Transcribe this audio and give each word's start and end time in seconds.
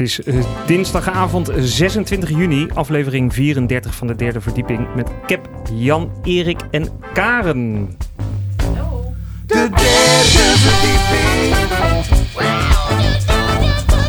Het 0.00 0.08
is 0.08 0.22
eh, 0.22 0.44
dinsdagavond 0.66 1.50
26 1.58 2.30
juni, 2.30 2.68
aflevering 2.74 3.34
34 3.34 3.94
van 3.94 4.06
de 4.06 4.14
derde 4.14 4.40
verdieping 4.40 4.94
met 4.94 5.10
Cap, 5.26 5.48
Jan, 5.72 6.12
Erik 6.22 6.60
en 6.70 6.88
Karen. 7.12 7.96
De 9.46 9.68
derde 9.68 10.52
verdieping. 10.56 11.54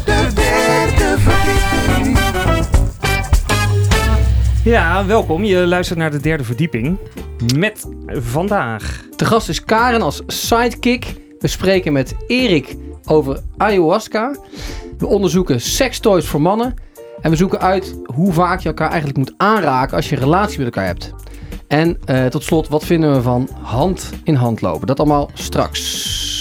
De 0.05 0.27
derde 0.33 1.15
verdieping. 1.17 2.17
Ja, 4.63 5.05
welkom. 5.05 5.43
Je 5.43 5.67
luistert 5.67 5.99
naar 5.99 6.11
de 6.11 6.19
derde 6.19 6.43
verdieping 6.43 6.97
met 7.55 7.87
vandaag. 8.07 9.05
De 9.15 9.25
gast 9.25 9.49
is 9.49 9.63
Karen 9.63 10.01
als 10.01 10.21
sidekick. 10.27 11.15
We 11.39 11.47
spreken 11.47 11.93
met 11.93 12.15
Erik 12.27 12.75
over 13.05 13.39
ayahuasca. 13.57 14.35
We 15.01 15.07
onderzoeken 15.07 15.61
sextoys 15.61 16.25
voor 16.25 16.41
mannen. 16.41 16.73
En 17.21 17.29
we 17.29 17.35
zoeken 17.35 17.59
uit 17.59 17.95
hoe 18.05 18.33
vaak 18.33 18.59
je 18.59 18.67
elkaar 18.67 18.89
eigenlijk 18.89 19.17
moet 19.17 19.33
aanraken 19.37 19.95
als 19.95 20.09
je 20.09 20.15
een 20.15 20.21
relatie 20.21 20.57
met 20.57 20.65
elkaar 20.65 20.85
hebt. 20.85 21.13
En 21.67 21.97
eh, 22.05 22.25
tot 22.25 22.43
slot, 22.43 22.67
wat 22.67 22.85
vinden 22.85 23.13
we 23.13 23.21
van 23.21 23.49
hand 23.61 24.09
in 24.23 24.35
hand 24.35 24.61
lopen? 24.61 24.87
Dat 24.87 24.99
allemaal 24.99 25.29
straks. 25.33 26.40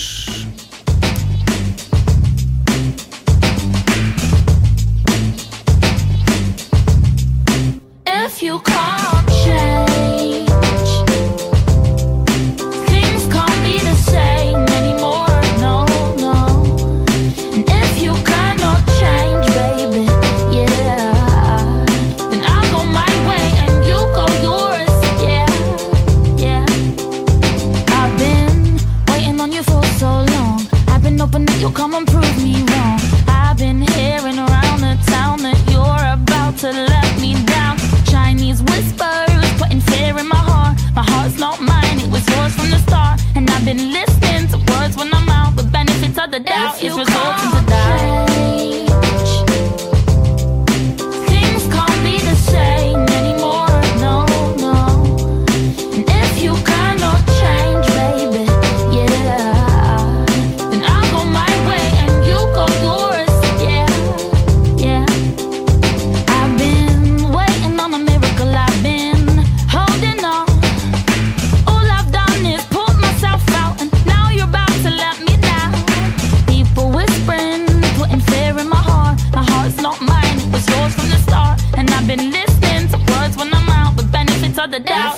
The 84.71 84.81
doubt 84.81 85.10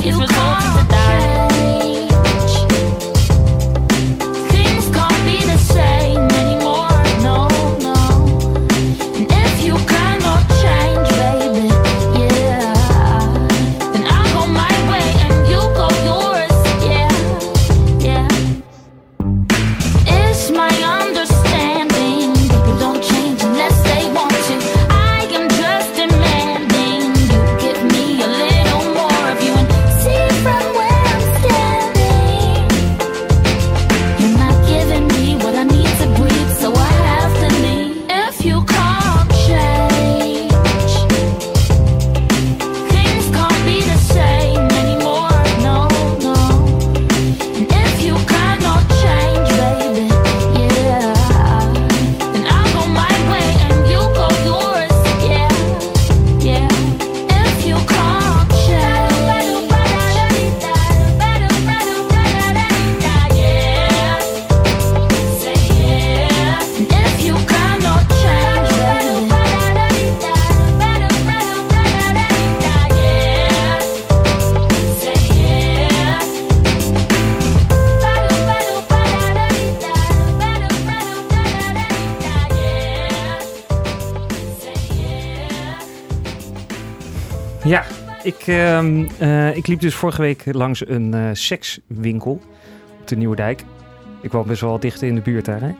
ik, 88.23 88.47
ehm, 88.47 89.05
eh, 89.19 89.57
ik 89.57 89.67
liep 89.67 89.81
dus 89.81 89.95
vorige 89.95 90.21
week 90.21 90.43
langs 90.45 90.89
een 90.89 91.15
eh, 91.15 91.21
sekswinkel 91.33 92.41
op 93.01 93.09
de 93.09 93.17
Nieuwe 93.17 93.37
Dijk. 93.37 93.65
Ik 94.21 94.33
woon 94.33 94.47
best 94.47 94.61
wel 94.61 94.79
dicht 94.79 95.03
in 95.03 95.15
de 95.15 95.21
buurt 95.21 95.45
daar. 95.45 95.61
Hè? 95.61 95.71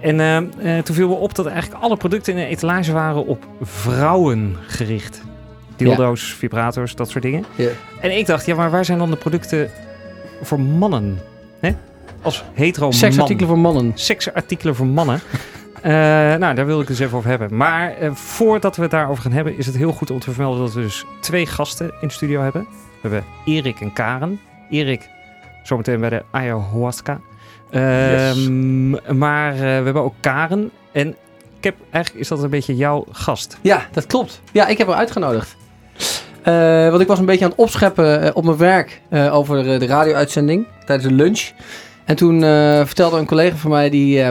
En 0.00 0.20
ehm, 0.20 0.44
eh, 0.58 0.78
toen 0.78 0.94
viel 0.94 1.08
me 1.08 1.14
op 1.14 1.34
dat 1.34 1.46
eigenlijk 1.46 1.82
alle 1.82 1.96
producten 1.96 2.32
in 2.32 2.38
de 2.38 2.46
etalage 2.46 2.92
waren 2.92 3.26
op 3.26 3.46
vrouwen 3.60 4.56
gericht. 4.66 5.22
Dildo's, 5.76 6.22
vibrators, 6.22 6.94
dat 6.94 7.10
soort 7.10 7.22
dingen. 7.22 7.44
Ja. 7.54 7.68
En 8.00 8.16
ik 8.16 8.26
dacht, 8.26 8.46
ja, 8.46 8.54
maar 8.54 8.70
waar 8.70 8.84
zijn 8.84 8.98
dan 8.98 9.10
de 9.10 9.16
producten 9.16 9.70
voor 10.42 10.60
mannen? 10.60 11.18
Hè? 11.60 11.72
Als 12.22 12.44
hetero 12.54 12.84
man. 12.84 12.94
Seksartikelen 12.94 13.48
voor 13.48 13.58
mannen. 13.58 13.92
Seksartikelen 13.94 14.74
voor 14.74 14.86
mannen. 14.86 15.20
Eh, 15.82 15.90
nou, 16.38 16.54
daar 16.54 16.66
wil 16.66 16.80
ik 16.80 16.88
het 16.88 16.96
dus 16.96 17.06
even 17.06 17.18
over 17.18 17.30
hebben. 17.30 17.56
Maar 17.56 17.96
eh, 17.96 18.10
voordat 18.12 18.76
we 18.76 18.82
het 18.82 18.90
daarover 18.90 19.22
gaan 19.22 19.32
hebben, 19.32 19.58
is 19.58 19.66
het 19.66 19.76
heel 19.76 19.92
goed 19.92 20.10
om 20.10 20.18
te 20.18 20.30
vermelden 20.30 20.60
dat 20.60 20.72
we 20.72 20.80
dus 20.80 21.04
twee 21.20 21.46
gasten 21.46 21.92
in 22.00 22.08
de 22.08 22.14
studio 22.14 22.42
hebben. 22.42 22.66
We 22.70 23.08
hebben 23.08 23.24
Erik 23.44 23.80
en 23.80 23.92
Karen. 23.92 24.40
Erik, 24.70 25.08
zometeen 25.62 26.00
bij 26.00 26.08
de 26.08 26.22
ayahuasca. 26.30 27.20
Ehm, 27.70 28.90
Maar 29.18 29.52
eh, 29.52 29.58
we 29.58 29.66
hebben 29.66 30.02
ook 30.02 30.14
Karen. 30.20 30.70
En 30.92 31.08
ik 31.58 31.64
heb, 31.64 31.74
eigenlijk 31.90 32.24
is 32.24 32.28
dat 32.28 32.42
een 32.42 32.50
beetje 32.50 32.76
jouw 32.76 33.06
gast. 33.10 33.58
Ja, 33.60 33.86
dat 33.92 34.06
klopt. 34.06 34.40
Ja, 34.52 34.66
ik 34.66 34.78
heb 34.78 34.86
haar 34.86 34.96
uitgenodigd. 34.96 35.56
Want 36.90 37.00
ik 37.00 37.06
was 37.06 37.18
een 37.18 37.24
beetje 37.24 37.44
aan 37.44 37.50
het 37.50 37.58
opscheppen 37.58 38.34
op 38.34 38.44
mijn 38.44 38.56
werk 38.56 39.00
over 39.30 39.78
de 39.78 39.86
radio-uitzending 39.86 40.66
tijdens 40.84 41.08
de 41.08 41.14
lunch. 41.14 41.50
En 42.04 42.16
toen 42.16 42.40
vertelde 42.86 43.18
een 43.18 43.26
collega 43.26 43.56
van 43.56 43.70
mij 43.70 43.90
die, 43.90 44.24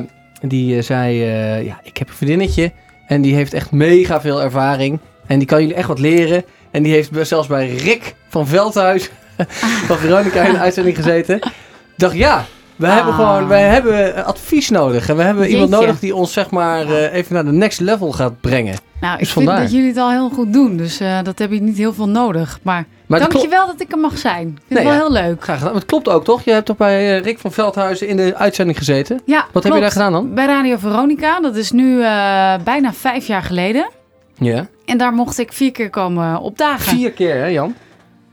die 0.50 0.78
eh, 0.78 0.84
zei: 0.84 1.22
eh, 1.22 1.66
Ja, 1.66 1.80
ik 1.84 1.98
heb 1.98 2.08
een 2.08 2.16
vriendinnetje 2.16 2.72
en 3.08 3.22
die 3.22 3.36
heeft 3.36 3.54
echt 3.54 3.72
mega 3.72 4.22
veel 4.22 4.42
ervaring. 4.42 5.00
En 5.28 5.38
die 5.38 5.48
kan 5.48 5.62
jullie 5.62 5.76
echt 5.76 5.88
wat 5.88 6.00
leren. 6.00 6.44
En 6.72 6.84
die 6.84 6.94
heeft 6.94 7.10
zelfs 7.22 7.48
bij 7.48 7.76
Rick 7.76 8.16
van 8.28 8.48
Veldhuis 8.48 9.10
van 9.88 9.98
Veronica 9.98 10.44
in 10.44 10.52
de 10.52 10.60
uitzending 10.68 10.96
gezeten. 10.96 11.36
Ik 11.36 11.98
dacht, 11.98 12.16
ja, 12.16 12.46
we 12.76 12.88
hebben 12.88 13.14
gewoon 13.14 13.48
wij 13.48 13.64
hebben 13.64 14.26
advies 14.26 14.70
nodig. 14.70 15.10
En 15.10 15.16
we 15.16 15.24
hebben 15.24 15.48
iemand 15.48 15.70
nodig 15.70 16.00
die 16.00 16.16
ons 16.16 16.34
zeg 16.34 16.50
maar 16.50 16.86
eh, 16.86 17.14
even 17.14 17.34
naar 17.34 17.46
de 17.46 17.52
next 17.52 17.80
level 17.80 18.12
gaat 18.12 18.42
brengen. 18.42 18.76
Nou, 19.02 19.14
ik 19.14 19.20
Dus 19.20 19.32
vind 19.32 19.46
vandaar. 19.46 19.64
dat 19.64 19.72
jullie 19.74 19.88
het 19.88 19.98
al 19.98 20.10
heel 20.12 20.30
goed 20.30 20.54
doen. 20.54 20.78
Dus 20.78 21.00
eh, 21.00 21.18
dat 21.24 21.40
heb 21.40 21.52
je 21.52 21.62
niet 21.62 21.78
heel 21.78 21.94
veel 21.94 22.10
nodig. 22.10 22.60
Maar, 22.62 22.86
Maar 23.08 23.20
het 23.20 23.30
dank 23.30 23.32
je 23.44 23.50
klopt- 23.50 23.50
wel 23.64 23.68
dat 23.68 23.82
ik 23.82 23.92
er 23.92 23.98
mag 23.98 24.18
zijn. 24.18 24.48
Ik 24.48 24.54
vind 24.68 24.70
Nee, 24.70 24.78
het 24.78 24.88
wel 24.88 24.94
ja. 25.14 25.20
heel 25.22 25.30
leuk. 25.30 25.44
Graag 25.44 25.58
gedaan. 25.58 25.72
Maar 25.74 25.82
het 25.82 25.90
klopt 25.90 26.10
ook, 26.10 26.24
toch? 26.24 26.42
Je 26.44 26.52
hebt 26.52 26.66
toch 26.66 26.78
bij 26.78 27.18
eh, 27.18 27.24
Rick 27.24 27.40
van 27.40 27.52
Veldhuizen 27.52 28.08
in 28.08 28.18
de 28.18 28.36
uitzending 28.36 28.78
gezeten? 28.78 29.22
Ja, 29.26 29.46
Wat 29.52 29.64
heb 29.64 29.74
je 29.74 29.80
daar 29.80 29.92
gedaan 29.92 30.12
dan? 30.12 30.34
Bij 30.34 30.46
Radio 30.46 30.78
Veronica. 30.78 31.40
Dat 31.40 31.56
is 31.56 31.72
nu 31.72 32.02
eh, 32.02 32.54
bijna 32.64 32.94
vijf 32.94 33.28
jaar 33.28 33.44
geleden. 33.44 33.90
Ja. 34.38 34.68
En 34.86 34.98
daar 34.98 35.14
mocht 35.14 35.40
ik 35.40 35.54
vier 35.54 35.72
keer 35.72 35.90
komen 35.90 36.40
opdagen. 36.40 36.98
Vier 36.98 37.12
keer, 37.12 37.36
hè 37.36 37.46
Jan? 37.46 37.76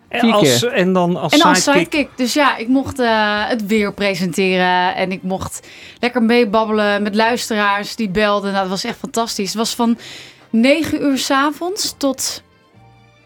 En, 0.08 0.20
Vier 0.20 0.32
als, 0.32 0.58
keer. 0.60 0.72
en 0.72 0.92
dan 0.92 1.16
als 1.16 1.32
En 1.32 1.40
als 1.42 1.62
sidekick. 1.62 1.90
sidekick. 1.90 2.08
Dus 2.16 2.32
ja, 2.34 2.56
ik 2.56 2.68
mocht 2.68 2.98
eh, 2.98 3.08
het 3.48 3.66
weer 3.66 3.92
presenteren. 3.92 4.94
En 4.94 5.12
ik 5.12 5.22
mocht 5.22 5.66
lekker 6.00 6.22
meebabbelen 6.22 7.02
met 7.02 7.14
luisteraars 7.14 7.96
die 7.96 8.08
belden. 8.08 8.50
Nou, 8.50 8.60
dat 8.62 8.70
was 8.70 8.84
echt 8.84 8.98
fantastisch. 8.98 9.48
Het 9.48 9.56
was 9.56 9.74
van 9.74 9.98
9 10.50 11.02
uur 11.02 11.18
s'avonds 11.18 11.94
tot... 11.98 12.42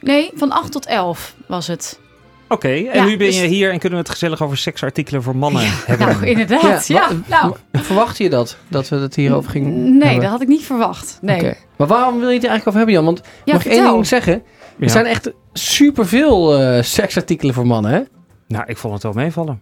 Nee, 0.01 0.31
van 0.35 0.51
8 0.51 0.73
tot 0.73 0.87
11 0.87 1.35
was 1.47 1.67
het. 1.67 2.01
Oké, 2.49 2.69
en 2.69 2.83
Ja, 2.83 3.05
nu 3.05 3.17
ben 3.17 3.27
dus- 3.27 3.41
je 3.41 3.47
hier 3.47 3.71
en 3.73 3.79
kunnen 3.79 3.99
we 3.99 4.05
het 4.05 4.13
gezellig 4.13 4.43
over 4.43 4.57
seksartikelen 4.57 5.23
voor 5.23 5.37
mannen 5.37 5.63
hebben. 5.87 6.07
Nou, 6.09 6.27
inderdaad. 6.27 6.87
Ja, 6.87 7.09
wa- 7.09 7.15
nou, 7.27 7.57
Verwachtte 7.73 8.23
je 8.23 8.31
dat? 8.31 8.57
Dat 8.69 8.89
we 8.89 8.97
het 8.97 9.15
hierover 9.17 9.51
gingen 9.51 9.73
nee, 9.99 10.03
hebben? 10.03 10.21
dat 10.23 10.31
had 10.31 10.41
ik 10.43 10.49
niet 10.49 10.63
verwacht. 10.65 11.19
Nee. 11.21 11.37
Oké. 11.37 11.55
Maar 11.77 11.87
waarom 11.87 12.19
wil 12.19 12.29
je 12.29 12.35
het 12.39 12.47
eigenlijk 12.47 12.67
over 12.67 12.77
hebben, 12.79 12.95
Jan? 12.95 13.05
Want 13.05 13.21
Ja, 13.45 13.53
mag 13.53 13.65
ik 13.65 13.73
één 13.73 13.93
ding 13.93 14.07
zeggen? 14.07 14.33
Ja. 14.77 14.85
Er 14.85 14.91
zijn 14.91 15.07
echt 15.07 15.31
superveel 15.53 16.59
eh 16.61 16.83
seksartikelen 16.83 17.55
voor 17.55 17.67
mannen, 17.67 17.91
hè? 17.91 18.01
Nou, 18.49 18.65
ik 18.67 18.77
vond 18.77 18.93
het 18.95 19.03
wel 19.03 19.13
meevallen. 19.13 19.61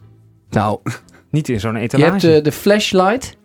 Nou, 0.51 0.79
Niet 1.31 1.49
in 1.49 1.61
zo'n 1.61 1.75
je 1.75 1.81
etalage. 1.81 2.11
hebt 2.11 2.21
de, 2.23 2.41
de 2.41 2.53
flashlight. 2.53 3.37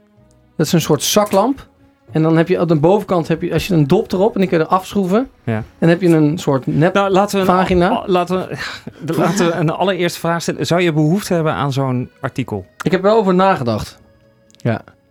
Dat 0.57 0.65
is 0.65 0.71
een 0.73 0.81
soort 0.81 1.03
zaklamp. 1.03 1.67
En 2.15 2.21
dan 2.21 2.37
heb 2.37 2.47
je 2.47 2.59
op 2.59 2.67
de 2.67 2.75
bovenkant, 2.75 3.27
heb 3.27 3.41
je, 3.41 3.53
als 3.53 3.67
je 3.67 3.73
een 3.73 3.87
dop 3.87 4.11
erop 4.11 4.33
en 4.33 4.39
die 4.39 4.49
kun 4.49 4.57
je 4.57 4.63
er 4.63 4.69
afschroeven. 4.69 5.29
Ja. 5.43 5.55
En 5.55 5.63
dan 5.79 5.89
heb 5.89 6.01
je 6.01 6.07
een 6.09 6.37
soort 6.37 6.67
nep... 6.67 6.93
Nou, 6.93 7.09
laten 7.09 7.39
we, 7.39 7.45
Vagina? 7.45 7.89
Een, 8.03 8.11
laten, 8.11 8.37
we, 9.05 9.13
laten 9.17 9.45
we 9.45 9.51
een 9.53 9.69
allereerste 9.69 10.19
vraag 10.19 10.41
stellen. 10.41 10.65
Zou 10.65 10.81
je 10.81 10.93
behoefte 10.93 11.33
hebben 11.33 11.53
aan 11.53 11.73
zo'n 11.73 12.09
artikel? 12.21 12.65
Ik 12.83 12.91
heb 12.91 13.03
er 13.03 13.09
wel 13.09 13.17
over 13.17 13.33
nagedacht. 13.35 13.99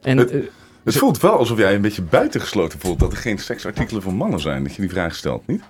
En, 0.02 0.18
Het- 0.18 0.30
eh, 0.30 0.40
Het 0.84 0.96
voelt 0.96 1.20
wel 1.20 1.38
alsof 1.38 1.58
jij 1.58 1.74
een 1.74 1.80
beetje 1.80 2.02
buitengesloten 2.02 2.78
voelt 2.80 2.98
dat 3.00 3.12
er 3.12 3.18
geen 3.18 3.38
seksartikelen 3.38 4.02
voor 4.02 4.14
mannen 4.14 4.40
zijn. 4.40 4.62
Dat 4.62 4.74
je 4.74 4.80
die 4.80 4.90
vraag 4.90 5.14
stelt, 5.14 5.46
niet? 5.46 5.62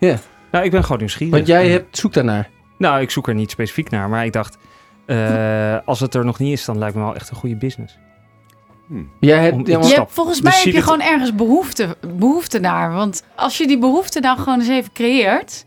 nou, 0.50 0.64
ik 0.64 0.70
ben 0.70 0.82
gewoon 0.82 0.98
nieuwsgierig. 0.98 1.34
Want 1.34 1.46
jij 1.46 1.68
hebt, 1.68 1.98
zoekt 1.98 2.14
daarnaar. 2.14 2.48
Nou, 2.78 3.00
ik 3.00 3.10
zoek 3.10 3.28
er 3.28 3.34
niet 3.34 3.50
specifiek 3.50 3.90
naar, 3.90 4.08
maar 4.08 4.24
ik 4.24 4.32
dacht... 4.32 4.58
eh, 5.06 5.76
als 5.84 6.00
het 6.00 6.14
er 6.14 6.24
nog 6.24 6.38
niet 6.38 6.52
is, 6.52 6.64
dan 6.64 6.78
lijkt 6.78 6.94
me 6.94 7.02
wel 7.02 7.14
echt 7.14 7.30
een 7.30 7.36
goede 7.36 7.56
business. 7.56 7.98
Jij 9.20 9.38
hebt, 9.42 9.54
Om 9.54 9.66
ja, 9.66 9.78
Je 9.80 9.94
hebt, 9.94 10.12
volgens 10.12 10.40
mij 10.40 10.52
heb 10.64 10.72
je 10.74 10.82
gewoon 10.82 11.00
ergens 11.00 11.34
behoefte, 11.34 11.96
behoefte 12.18 12.58
naar. 12.58 12.92
Want 12.92 13.22
als 13.34 13.58
je 13.58 13.66
die 13.66 13.78
behoefte 13.78 14.20
nou 14.20 14.38
gewoon 14.38 14.58
eens 14.60 14.68
even 14.68 14.92
creëert... 14.92 15.64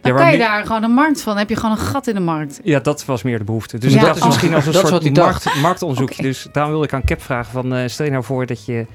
dan 0.00 0.12
Ja, 0.12 0.18
kan 0.18 0.32
je 0.32 0.38
daar 0.38 0.66
gewoon 0.66 0.82
een 0.82 0.90
markt 0.92 1.22
van. 1.22 1.32
Dan 1.32 1.40
heb 1.40 1.48
je 1.48 1.56
gewoon 1.56 1.70
een 1.70 1.82
gat 1.82 2.06
in 2.06 2.14
de 2.14 2.20
markt. 2.20 2.60
Ja, 2.64 2.80
dat 2.80 3.04
was 3.04 3.22
meer 3.22 3.38
de 3.38 3.44
behoefte. 3.44 3.78
Dus 3.78 3.92
Ja, 3.92 3.98
ik 3.98 4.04
dacht 4.04 4.14
het 4.14 4.22
oh. 4.24 4.28
misschien 4.30 4.54
als 4.54 4.66
een 4.66 4.72
Dat 4.72 4.82
is 4.82 4.88
soort 4.88 5.14
dacht. 5.14 5.44
markt, 5.44 5.60
marktonderzoekje. 5.60 6.22
Dus 6.22 6.46
daarom 6.52 6.72
wil 6.72 6.82
ik 6.82 6.92
aan 6.92 7.04
Cap 7.04 7.22
vragen 7.22 7.52
van... 7.52 7.74
eh, 7.74 7.88
stel 7.88 8.04
je 8.04 8.10
nou 8.12 8.24
voor 8.24 8.46
dat 8.46 8.64
je, 8.64 8.86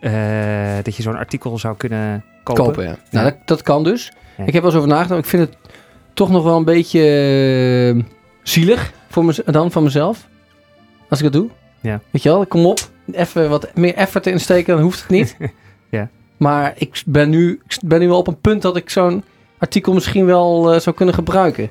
eh, 0.00 0.12
dat 0.82 0.96
je 0.96 1.02
zo'n 1.02 1.16
artikel 1.16 1.58
zou 1.58 1.76
kunnen 1.76 2.24
kopen. 2.42 2.64
kopen. 2.64 2.84
Ja. 2.84 2.96
Nou. 3.10 3.24
Dat, 3.24 3.36
dat 3.44 3.62
kan 3.62 3.84
dus. 3.84 4.12
Ja. 4.36 4.44
Ik 4.44 4.52
heb 4.52 4.62
wel 4.62 4.70
eens 4.70 4.80
over 4.80 4.94
nagedacht. 4.94 5.20
Ik 5.20 5.26
vind 5.28 5.48
het 5.48 5.56
toch 6.14 6.30
nog 6.30 6.42
wel 6.44 6.56
een 6.56 6.64
beetje 6.64 7.00
eh, 7.96 8.04
zielig 8.42 8.92
voor 9.08 9.24
me, 9.24 9.42
dan 9.44 9.70
van 9.70 9.82
mezelf. 9.82 10.26
Als 11.08 11.18
ik 11.18 11.24
dat 11.24 11.32
doe. 11.42 11.50
Ja. 11.80 12.00
Weet 12.10 12.22
je 12.22 12.28
wel, 12.28 12.46
kom 12.46 12.66
op. 12.66 12.78
Even 13.12 13.48
wat 13.50 13.74
meer 13.74 13.94
effort 13.94 14.26
in 14.26 14.40
steken, 14.40 14.74
dan 14.74 14.82
hoeft 14.82 15.00
het 15.00 15.10
niet. 15.10 15.36
Ja. 15.90 16.08
Maar 16.36 16.72
ik 16.76 17.02
ben, 17.06 17.30
nu, 17.30 17.60
ik 17.68 17.78
ben 17.84 18.00
nu 18.00 18.08
wel 18.08 18.18
op 18.18 18.26
een 18.26 18.40
punt 18.40 18.62
dat 18.62 18.76
ik 18.76 18.90
zo'n 18.90 19.24
artikel 19.58 19.92
misschien 19.92 20.24
wel 20.26 20.72
eh, 20.72 20.80
zou 20.80 20.96
kunnen 20.96 21.14
gebruiken. 21.14 21.70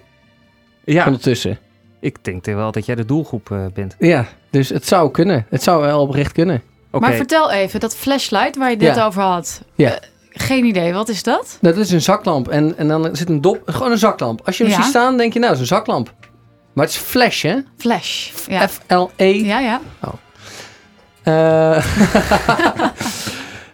Ja, 0.83 1.05
Ondertussen. 1.05 1.57
ik 1.99 2.17
denk 2.23 2.45
wel 2.45 2.71
dat 2.71 2.85
jij 2.85 2.95
de 2.95 3.05
doelgroep 3.05 3.51
eh, 3.51 3.65
bent. 3.73 3.95
Ja, 3.99 4.25
dus 4.49 4.69
het 4.69 4.85
zou 4.87 5.11
kunnen. 5.11 5.45
Het 5.49 5.63
zou 5.63 5.81
wel 5.81 6.01
oprecht 6.01 6.31
kunnen. 6.31 6.61
Oké, 6.91 6.99
Maar 7.05 7.13
vertel 7.13 7.51
even, 7.51 7.79
dat 7.79 7.95
flashlight 7.95 8.55
waar 8.57 8.69
je 8.69 8.75
het 8.75 8.83
net 8.85 8.95
Ja. 8.95 9.05
over 9.05 9.21
had. 9.21 9.61
Ja. 9.75 9.89
Eh, 9.91 9.97
geen 10.31 10.65
idee, 10.65 10.93
wat 10.93 11.09
is 11.09 11.23
dat? 11.23 11.57
Dat 11.61 11.77
is 11.77 11.91
een 11.91 12.01
zaklamp. 12.01 12.47
En, 12.47 12.77
en 12.77 12.87
dan 12.87 13.15
zit 13.15 13.29
een 13.29 13.41
dop. 13.41 13.61
Gewoon 13.65 13.91
een 13.91 13.97
zaklamp. 13.97 14.41
Als 14.45 14.57
je 14.57 14.63
hem 14.63 14.71
Ja. 14.73 14.79
ziet 14.81 14.89
staan, 14.89 15.17
denk 15.17 15.33
je 15.33 15.39
nou, 15.39 15.51
dat 15.53 15.61
is 15.61 15.69
een 15.69 15.75
zaklamp. 15.77 16.13
Maar 16.77 16.85
het 16.85 16.95
is 16.95 17.01
flash, 17.01 17.41
hè? 17.41 17.55
Flash. 17.77 18.29
Ja, 18.47 18.67
F-L-E. 18.67 19.45
ja. 19.45 19.59
ja. 19.59 19.81
Eh, 21.23 21.77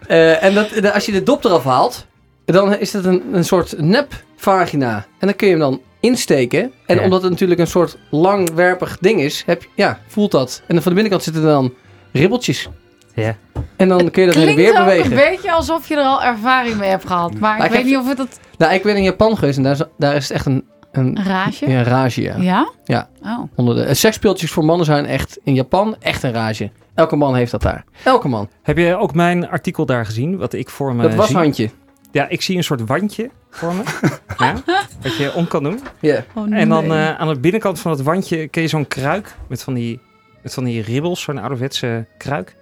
eh, 0.08 0.44
en 0.44 0.54
dat, 0.54 0.94
als 0.94 1.06
je 1.06 1.12
de 1.12 1.24
dop 1.24 1.44
eraf 1.44 1.64
haalt, 1.64 2.06
dan 2.46 2.76
is 2.78 2.94
het 2.94 3.06
een, 3.06 3.24
een 3.32 3.46
soort 3.46 3.80
nep-vagina. 3.82 4.96
En 4.96 5.28
dan 5.28 5.36
kun 5.36 5.48
je 5.48 5.54
hem 5.54 5.62
dan 5.62 5.82
insteken. 6.00 6.72
En 6.86 6.96
Ja. 6.96 7.04
omdat 7.04 7.22
het 7.22 7.32
natuurlijk 7.32 7.60
een 7.60 7.68
soort 7.68 7.98
langwerpig 8.10 8.98
ding 9.00 9.22
is, 9.22 9.44
heb 9.46 9.62
je, 9.62 9.68
ja, 9.76 10.00
voelt 10.08 10.32
dat. 10.32 10.62
En 10.68 10.74
dan 10.74 10.82
van 10.84 10.92
de 10.96 11.02
binnenkant 11.02 11.24
zitten 11.24 11.44
er 11.44 11.50
dan 11.50 11.74
ribbeltjes. 12.12 12.70
Ja. 13.16 13.36
En 13.76 13.88
dan 13.88 14.12
kun 14.12 14.22
je 14.24 14.32
dat 14.32 14.56
weer 14.56 14.70
ook 14.70 14.78
bewegen. 14.86 15.12
een 15.12 15.18
beetje 15.30 15.52
alsof 15.52 15.88
je 15.88 15.96
er 15.96 16.04
al 16.04 16.24
ervaring 16.24 16.76
mee 16.78 16.90
hebt 16.90 17.08
gehad. 17.08 17.32
Maar, 17.32 17.40
Maar 17.40 17.58
ik 17.58 17.64
ik 17.66 17.70
weet 17.70 17.78
heb- 17.80 17.88
niet 17.88 17.98
of 17.98 18.08
het 18.08 18.18
dat... 18.18 18.40
Nou, 18.58 18.74
ik 18.74 18.84
ben 18.84 18.96
in 18.96 19.04
Japan 19.04 19.38
geweest 19.38 19.58
en 19.58 19.64
daar 19.64 19.74
is, 19.74 19.82
daar 19.98 20.16
is 20.16 20.28
het 20.28 20.38
echt 20.38 20.46
een, 20.46 20.72
een, 20.94 21.24
rage? 21.24 21.69
ja, 21.69 21.78
een 21.78 21.84
rage. 21.84 22.22
Ja. 22.22 22.36
Ja? 22.38 22.69
Ja. 22.84 23.10
Oh. 23.22 23.44
Onder 23.56 23.75
de, 23.75 23.84
eh, 23.84 23.95
seksspeeltjes 23.95 24.51
voor 24.51 24.66
mannen 24.66 24.86
zijn 24.86 25.06
echt 25.06 25.40
in 25.44 25.54
Japan 25.54 25.95
echt 26.00 26.24
een 26.24 26.31
rage. 26.31 26.72
Elke 26.94 27.16
man 27.16 27.36
heeft 27.36 27.51
dat 27.51 27.62
daar. 27.62 27.84
Elke 28.04 28.28
man. 28.28 28.50
Heb 28.62 28.78
je 28.78 28.95
ook 28.95 29.13
mijn 29.13 29.50
artikel 29.50 29.86
daar 29.86 30.06
gezien? 30.06 30.38
Wat 30.38 30.54
ik 30.54 30.69
voor 30.69 30.95
me 30.95 31.01
dat 31.01 31.12
zie? 31.12 31.19
washandje. 31.19 31.69
Ja, 32.12 32.28
ik 32.30 32.42
zie 32.42 32.57
een 32.57 32.63
soort 32.63 32.86
wandje 32.86 33.30
voor 33.50 33.74
me. 33.74 33.84
ja, 34.45 34.54
wat 35.01 35.18
je 35.18 35.34
om 35.34 35.48
kan 35.48 35.63
doen. 35.63 35.80
Ja. 36.00 36.24
Oh, 36.34 36.57
En 36.57 36.69
dan 36.69 36.86
eh, 36.86 37.19
aan 37.19 37.28
de 37.28 37.40
binnenkant 37.40 37.80
van 37.80 37.92
het 37.92 38.01
wandje 38.01 38.48
ken 38.48 38.62
je 38.62 38.68
zo'n 38.68 38.88
kruik 38.88 39.36
met 39.48 39.63
van 39.63 39.74
die, 39.74 40.00
met 40.42 40.54
van 40.54 40.63
die 40.63 40.81
ribbels, 40.81 41.22
zo'n 41.22 41.38
ouderwetse 41.38 42.06
kruik. 42.18 42.56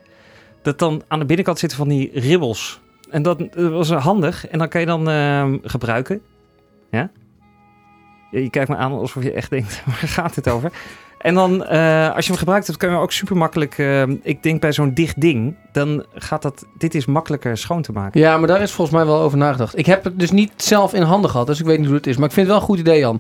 Dat 0.62 0.80
dan 0.80 1.04
aan 1.08 1.20
de 1.20 1.26
binnenkant 1.26 1.60
zitten 1.60 1.78
van 1.78 1.88
die 1.88 2.12
ribbels. 2.14 2.82
En 3.10 3.22
dat, 3.22 3.40
dat 3.40 3.72
was 3.72 3.92
handig. 3.92 4.48
En 4.48 4.58
dan 4.60 4.68
kan 4.68 4.82
je 4.82 4.88
dan 4.88 5.10
ehm, 5.10 5.58
gebruiken. 5.64 6.22
Ja? 6.92 7.10
Je 8.32 8.50
kijkt 8.50 8.70
me 8.70 8.76
aan 8.76 8.92
alsof 8.92 9.24
je 9.24 9.32
echt 9.32 9.50
denkt, 9.50 9.82
waar 9.86 9.96
gaat 9.96 10.36
het 10.36 10.50
over? 10.50 10.72
En 11.18 11.34
dan, 11.34 11.66
eh, 11.66 12.16
als 12.16 12.26
je 12.26 12.32
hem 12.32 12.40
gebruikt 12.40 12.66
hebt, 12.68 12.80
kan 12.80 12.90
je 12.90 12.96
hem 12.96 13.04
ook 13.04 13.12
super 13.12 13.38
makkelijk... 13.38 13.78
ehm, 13.78 14.16
ik 14.22 14.44
denk 14.44 14.62
bij 14.62 14.72
zo'n 14.74 14.94
dicht 14.94 15.22
ding, 15.22 15.56
dan 15.72 16.06
gaat 16.14 16.42
dat... 16.42 16.66
Dit 16.78 16.96
is 16.96 17.06
makkelijker 17.06 17.58
schoon 17.58 17.82
te 17.82 17.92
maken. 17.92 18.20
Ja, 18.20 18.38
maar 18.38 18.48
daar 18.48 18.62
is 18.62 18.72
volgens 18.72 18.98
mij 18.98 19.06
wel 19.06 19.20
over 19.20 19.38
nagedacht. 19.38 19.78
Ik 19.78 19.86
heb 19.86 20.04
het 20.04 20.20
dus 20.20 20.32
niet 20.32 20.52
zelf 20.56 20.94
in 20.94 21.02
handen 21.02 21.30
gehad, 21.30 21.48
dus 21.48 21.60
ik 21.60 21.66
weet 21.66 21.78
niet 21.78 21.88
hoe 21.88 21.96
het 21.96 22.08
is. 22.08 22.18
Maar 22.18 22.28
ik 22.28 22.34
vind 22.34 22.48
het 22.48 22.56
wel 22.56 22.64
een 22.66 22.70
goed 22.70 22.80
idee, 22.80 23.00
Jan. 23.00 23.20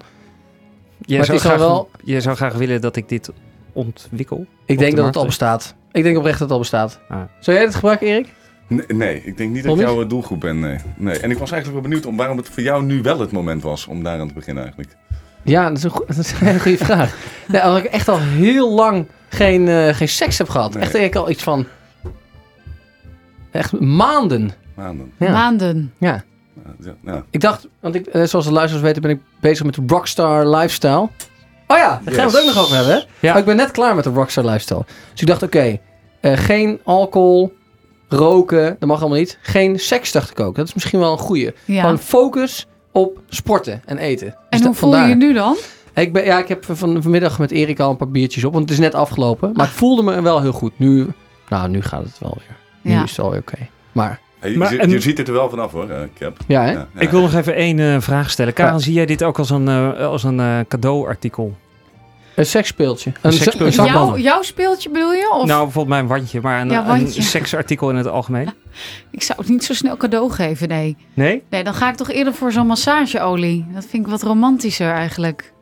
Maar 1.07 1.25
zou, 1.25 1.37
het 1.37 1.47
graag, 1.47 1.57
wel- 1.57 1.89
je 2.03 2.21
zou 2.21 2.35
graag 2.35 2.53
willen 2.53 2.81
dat 2.81 2.95
ik 2.95 3.09
dit 3.09 3.31
ontwikkel. 3.73 4.45
Ik 4.65 4.77
denk 4.77 4.91
de 4.91 4.97
dat 4.97 5.05
het 5.05 5.15
al 5.15 5.25
bestaat. 5.25 5.75
Ik 5.91 6.03
denk 6.03 6.17
oprecht 6.17 6.39
dat 6.39 6.47
het 6.47 6.51
al 6.51 6.59
bestaat. 6.59 6.99
Ah. 7.09 7.17
Zou 7.39 7.57
jij 7.57 7.65
dit 7.65 7.75
gebruiken, 7.75 8.07
Erik? 8.07 8.27
Nee, 8.71 8.85
nee, 8.87 9.21
ik 9.23 9.37
denk 9.37 9.53
niet 9.53 9.63
dat 9.63 9.75
ik 9.75 9.81
jouw 9.81 10.07
doelgroep 10.07 10.39
ben. 10.39 10.59
Nee. 10.59 10.77
nee. 10.95 11.19
En 11.19 11.31
ik 11.31 11.37
was 11.37 11.51
eigenlijk 11.51 11.81
wel 11.81 11.89
benieuwd 11.89 12.05
om 12.05 12.17
waarom 12.17 12.37
het 12.37 12.49
voor 12.49 12.63
jou 12.63 12.83
nu 12.83 13.01
wel 13.01 13.19
het 13.19 13.31
moment 13.31 13.63
was 13.63 13.87
om 13.87 14.03
daaraan 14.03 14.27
te 14.27 14.33
beginnen 14.33 14.63
eigenlijk. 14.63 14.95
Ja, 15.43 15.67
dat 15.67 15.77
is 15.77 15.83
een, 15.83 15.89
go- 15.91 16.05
dat 16.15 16.17
is 16.17 16.31
een 16.31 16.47
hele 16.47 16.59
goede 16.59 16.77
vraag. 16.85 17.15
Nee, 17.47 17.63
omdat 17.63 17.77
ik 17.83 17.91
echt 17.91 18.07
al 18.07 18.19
heel 18.19 18.73
lang 18.73 19.05
geen, 19.29 19.67
eh, 19.67 19.93
geen 19.95 20.07
seks 20.09 20.37
heb 20.37 20.49
gehad. 20.49 20.73
Nee. 20.73 20.83
Echt 20.83 20.91
denk 20.91 21.05
ik 21.05 21.15
al 21.15 21.29
iets 21.29 21.43
van... 21.43 21.65
Echt 23.51 23.79
maanden. 23.79 24.51
Maanden. 24.75 25.11
Ja. 25.17 25.31
Maanden. 25.31 25.93
Ja. 25.97 26.23
Ja, 26.79 26.93
ja. 27.05 27.23
Ik 27.29 27.39
dacht, 27.41 27.67
want 27.79 27.95
ik, 27.95 28.05
eh, 28.07 28.23
zoals 28.23 28.45
de 28.45 28.51
luisteraars 28.51 28.85
weten 28.87 29.01
ben 29.01 29.11
ik 29.11 29.19
bezig 29.39 29.65
met 29.65 29.75
de 29.75 29.83
Rockstar 29.87 30.47
Lifestyle. 30.55 31.09
Oh 31.67 31.77
ja, 31.77 32.01
daar 32.03 32.13
gaan 32.13 32.27
we 32.29 32.37
het 32.37 32.39
ook 32.47 32.53
nog 32.55 32.63
over 32.63 32.75
hebben. 32.75 32.93
Hè? 32.93 33.01
Ja. 33.27 33.33
Oh, 33.33 33.39
ik 33.39 33.45
ben 33.45 33.55
net 33.55 33.71
klaar 33.71 33.95
met 33.95 34.03
de 34.03 34.09
Rockstar 34.09 34.45
Lifestyle. 34.45 34.85
Dus 35.11 35.21
ik 35.21 35.27
dacht, 35.27 35.43
oké, 35.43 35.79
eh, 36.19 36.37
geen 36.37 36.79
alcohol, 36.83 37.53
roken, 38.13 38.75
dat 38.79 38.89
mag 38.89 38.99
allemaal 38.99 39.17
niet. 39.17 39.37
Geen 39.41 39.79
seks, 39.79 40.11
dacht 40.11 40.31
ik 40.31 40.39
ook. 40.39 40.55
Dat 40.55 40.67
is 40.67 40.73
misschien 40.73 40.99
wel 40.99 41.11
een 41.11 41.17
goeie. 41.17 41.51
Ja. 41.65 41.81
Gewoon 41.81 41.99
focus 41.99 42.67
op 42.91 43.19
sporten 43.29 43.81
en 43.85 43.97
eten. 43.97 44.27
Dus 44.27 44.35
en 44.49 44.59
da- 44.59 44.65
hoe 44.65 44.75
voel 44.75 44.97
je 44.97 45.07
je 45.07 45.15
nu 45.15 45.33
dan? 45.33 45.55
Ik, 45.95 46.13
ben, 46.13 46.23
ja, 46.25 46.39
ik 46.39 46.47
heb 46.47 46.65
van, 46.65 47.01
vanmiddag 47.01 47.39
met 47.39 47.51
Erik 47.51 47.79
al 47.79 47.89
een 47.89 47.97
paar 47.97 48.09
biertjes 48.09 48.43
op, 48.43 48.53
want 48.53 48.63
het 48.69 48.73
is 48.79 48.83
net 48.83 48.95
afgelopen. 48.95 49.51
Maar 49.53 49.65
ik 49.65 49.71
voelde 49.71 50.03
me 50.03 50.21
wel 50.21 50.41
heel 50.41 50.51
goed. 50.51 50.71
Nu, 50.75 51.07
nou, 51.49 51.69
nu 51.69 51.81
gaat 51.81 52.03
het 52.03 52.17
wel 52.19 52.37
weer. 52.37 52.57
Nu 52.95 53.03
is 53.03 53.09
het 53.09 53.17
wel 53.17 53.29
weer 53.31 53.39
oké. 53.39 53.57
Maar, 53.91 54.19
je, 54.41 54.57
Maar, 54.57 54.75
en- 54.75 54.89
je 54.89 54.99
ziet 54.99 55.17
het 55.17 55.27
er 55.27 55.33
wel 55.33 55.49
vanaf 55.49 55.71
hoor, 55.71 55.89
eh, 55.89 55.99
Cap. 56.19 56.37
ja 56.47 56.61
hè? 56.61 56.71
Ja, 56.71 56.87
ja. 56.93 57.01
Ik 57.01 57.09
wil 57.09 57.21
nog 57.21 57.33
even 57.33 57.55
één 57.55 57.79
eh, 57.79 57.95
vraag 58.01 58.29
stellen. 58.29 58.53
Karen, 58.53 58.73
Ja. 58.73 58.79
zie 58.79 58.93
jij 58.93 59.05
dit 59.05 59.23
ook 59.23 59.37
als 59.39 59.49
een, 59.49 59.67
eh, 59.67 60.07
als 60.07 60.23
een 60.23 60.39
eh, 60.39 60.59
cadeauartikel? 60.67 61.55
Een 62.41 62.47
seksspeeltje. 62.47 63.11
Een, 63.21 63.33
seksspeeltje. 63.33 63.81
een. 63.81 63.87
Jouw, 63.87 64.17
jouw 64.17 64.41
speeltje 64.41 64.89
bedoel 64.89 65.13
je? 65.13 65.29
Of 65.33 65.45
Nou, 65.45 65.63
bijvoorbeeld 65.63 65.87
mijn 65.87 66.07
wandje, 66.07 66.41
maar 66.41 66.61
een, 66.61 66.69
Ja, 66.69 66.79
een 66.79 66.85
wandje. 66.87 67.21
seksartikel 67.21 67.89
in 67.89 67.95
het 67.95 68.07
algemeen. 68.07 68.49
ik 69.11 69.23
zou 69.23 69.39
het 69.39 69.49
niet 69.49 69.63
zo 69.63 69.73
snel 69.73 69.97
cadeau 69.97 70.31
geven, 70.31 70.67
nee. 70.67 70.97
Nee? 71.13 71.43
Nee, 71.49 71.63
dan 71.63 71.73
ga 71.73 71.89
ik 71.89 71.95
toch 71.95 72.09
eerder 72.11 72.33
voor 72.33 72.51
zo'n 72.51 72.67
massageolie. 72.67 73.65
Dat 73.73 73.85
vind 73.89 74.05
ik 74.05 74.11
wat 74.11 74.21
romantischer 74.21 74.91
eigenlijk. 74.91 75.53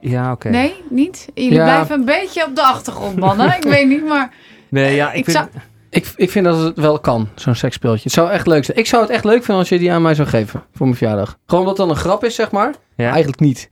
Ja, 0.00 0.32
oké. 0.32 0.48
Nee, 0.48 0.74
niet? 0.90 1.28
Jullie 1.34 1.52
Ja. 1.52 1.64
blijven 1.64 1.98
een 1.98 2.04
beetje 2.04 2.44
op 2.46 2.54
de 2.56 2.62
achtergrond, 2.62 3.16
mannen. 3.18 3.46
ik 3.60 3.62
weet 3.62 3.88
niet, 3.88 4.06
maar 4.06 4.34
Nee, 4.68 4.94
ja, 4.94 5.08
ik, 5.12 5.18
Ik 5.18 5.24
vind, 5.24 5.36
zou- 5.36 5.48
Ik, 5.90 6.12
ik 6.16 6.30
vind 6.30 6.44
dat 6.44 6.58
het 6.62 6.76
wel 6.76 6.98
kan, 7.00 7.28
zo'n 7.34 7.54
seksspeeltje. 7.54 8.02
Het 8.04 8.12
zou 8.12 8.30
echt 8.30 8.46
leuk 8.46 8.64
zijn. 8.64 8.76
Ik 8.78 8.86
zou 8.86 9.02
het 9.02 9.10
echt 9.10 9.24
leuk 9.24 9.38
vinden 9.38 9.56
als 9.56 9.68
je 9.68 9.78
die 9.78 9.92
aan 9.92 10.02
mij 10.02 10.14
zou 10.14 10.28
geven 10.28 10.62
voor 10.74 10.86
mijn 10.86 10.98
verjaardag. 10.98 11.38
Gewoon 11.46 11.60
omdat 11.66 11.78
het 11.78 11.86
dan 11.86 11.96
een 11.96 12.02
grap 12.02 12.24
is, 12.24 12.34
zeg 12.34 12.50
maar. 12.50 12.74
Ja. 12.96 13.04
Eigenlijk 13.10 13.40
niet. 13.40 13.68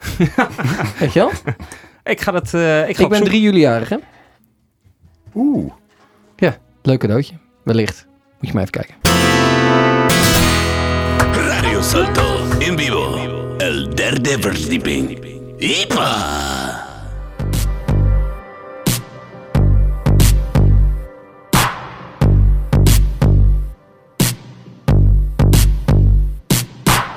Weet 0.98 1.12
je 1.12 1.18
wel? 1.18 1.30
Ik 2.04 2.20
ga 2.20 2.30
dat... 2.32 2.54
eh, 2.54 2.88
ik 2.88 2.96
ga 2.96 3.02
Ik 3.02 3.08
ben 3.08 3.18
zoek- 3.18 3.26
3 3.26 3.40
juli 3.40 3.60
jarig, 3.60 3.88
hè? 3.88 3.96
Oeh. 5.34 5.72
Leuk 6.84 6.98
cadeautje. 7.00 7.34
Wellicht. 7.64 8.06
Moet 8.40 8.48
je 8.48 8.52
maar 8.52 8.62
even 8.62 8.72
kijken. 8.72 8.94
Radio 11.48 11.82
Salto 11.82 12.36
en 12.58 12.78
vivo. 12.78 13.18
El 13.58 13.94
derde 13.94 14.36
verdieping. 14.40 15.18
¡Ipa! 15.58 16.80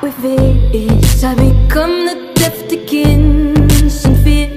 With 0.02 0.16
this, 0.22 1.24
I 1.24 1.34
become 1.36 2.06
the 2.06 2.32
deaf 2.36 2.88
kins 2.88 3.65
and 4.04 4.18
fear. 4.24 4.50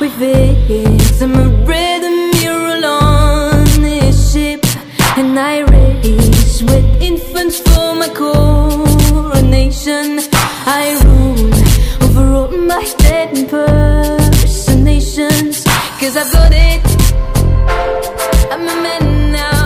With 0.00 0.18
this, 0.18 1.20
I'm 1.22 1.34
a 1.34 1.48
rhythm 1.64 2.30
mural 2.40 2.84
on 2.84 3.64
this 3.82 4.32
ship, 4.32 4.64
and 5.16 5.38
I 5.38 5.60
race 5.60 6.62
with 6.62 6.84
infants 7.00 7.60
for 7.60 7.94
my 7.94 8.08
coronation. 8.08 10.18
I 10.66 10.98
rule 11.04 11.54
over 12.04 12.32
all 12.38 12.50
my 12.50 12.82
dead 12.98 13.36
impersonations, 13.36 15.62
cause 16.00 16.16
I've 16.16 16.32
got 16.32 16.52
it. 16.52 16.82
I'm 18.50 18.62
a 18.62 18.74
man 18.82 19.30
now. 19.32 19.57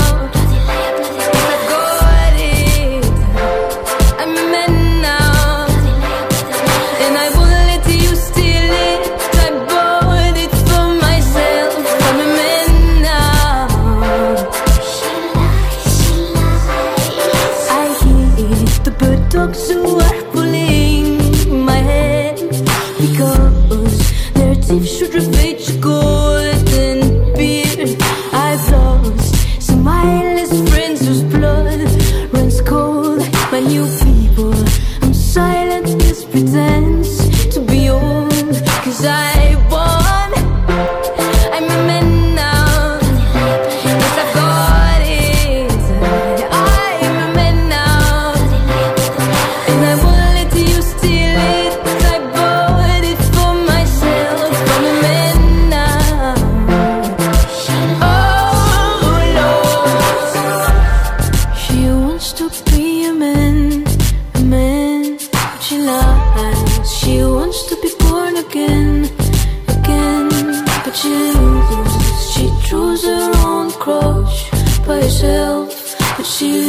yourself 75.00 75.96
but 76.16 76.40
you 76.40 76.68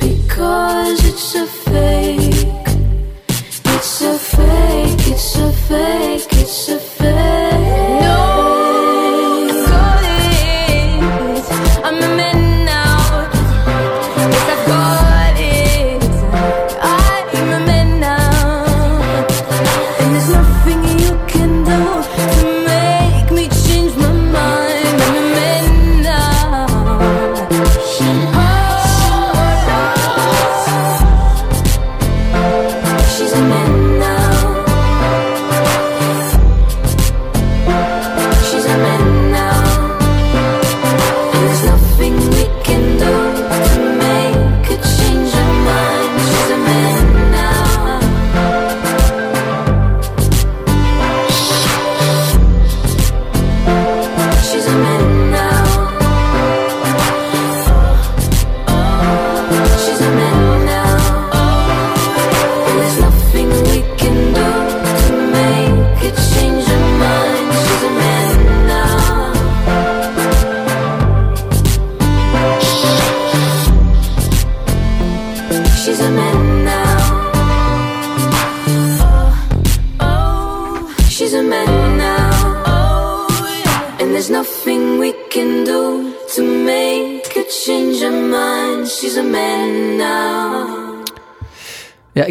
because 0.00 1.04
it's 1.06 1.34
a 1.34 1.46
fair. 1.46 1.93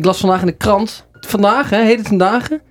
Ik 0.03 0.09
las 0.09 0.19
vandaag 0.19 0.39
in 0.39 0.47
de 0.47 0.57
krant. 0.57 1.07
Vandaag, 1.19 1.69
hè, 1.69 1.83
heden 1.83 2.05
ten 2.05 2.17
dagen. 2.17 2.61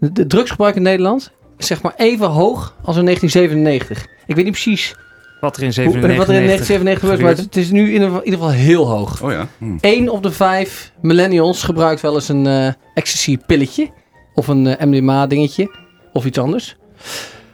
De, 0.00 0.12
de 0.12 0.26
drugsgebruik 0.26 0.76
in 0.76 0.82
Nederland 0.82 1.32
is 1.56 1.66
zeg 1.66 1.82
maar 1.82 1.94
even 1.96 2.26
hoog 2.26 2.76
als 2.82 2.96
in 2.96 3.04
1997. 3.04 4.06
Ik 4.26 4.34
weet 4.34 4.44
niet 4.44 4.52
precies 4.52 4.94
Wat 5.40 5.56
er 5.56 5.62
in 5.62 5.66
hoe, 5.66 5.74
97, 5.74 6.16
wat 6.16 6.28
er 6.28 6.40
in 6.40 6.46
1997 6.46 7.00
gebeurt, 7.00 7.20
maar 7.20 7.44
het 7.44 7.56
is 7.56 7.70
nu 7.70 7.86
in 7.86 7.92
ieder 7.92 8.06
geval, 8.06 8.22
in 8.22 8.24
ieder 8.24 8.40
geval 8.40 8.54
heel 8.56 8.86
hoog. 8.86 9.22
Oh 9.22 9.30
ja. 9.30 9.46
Hm. 9.58 9.76
1 9.80 10.08
op 10.08 10.22
de 10.22 10.30
5 10.32 10.92
millennials 11.00 11.62
gebruikt 11.62 12.00
wel 12.00 12.14
eens 12.14 12.28
een 12.28 12.46
eh, 12.46 12.72
ecstasy-pilletje. 12.94 13.90
Of 14.34 14.48
een 14.48 14.66
eh, 14.66 14.86
MDMA-dingetje. 14.86 15.70
Of 16.12 16.24
iets 16.24 16.38
anders. 16.38 16.76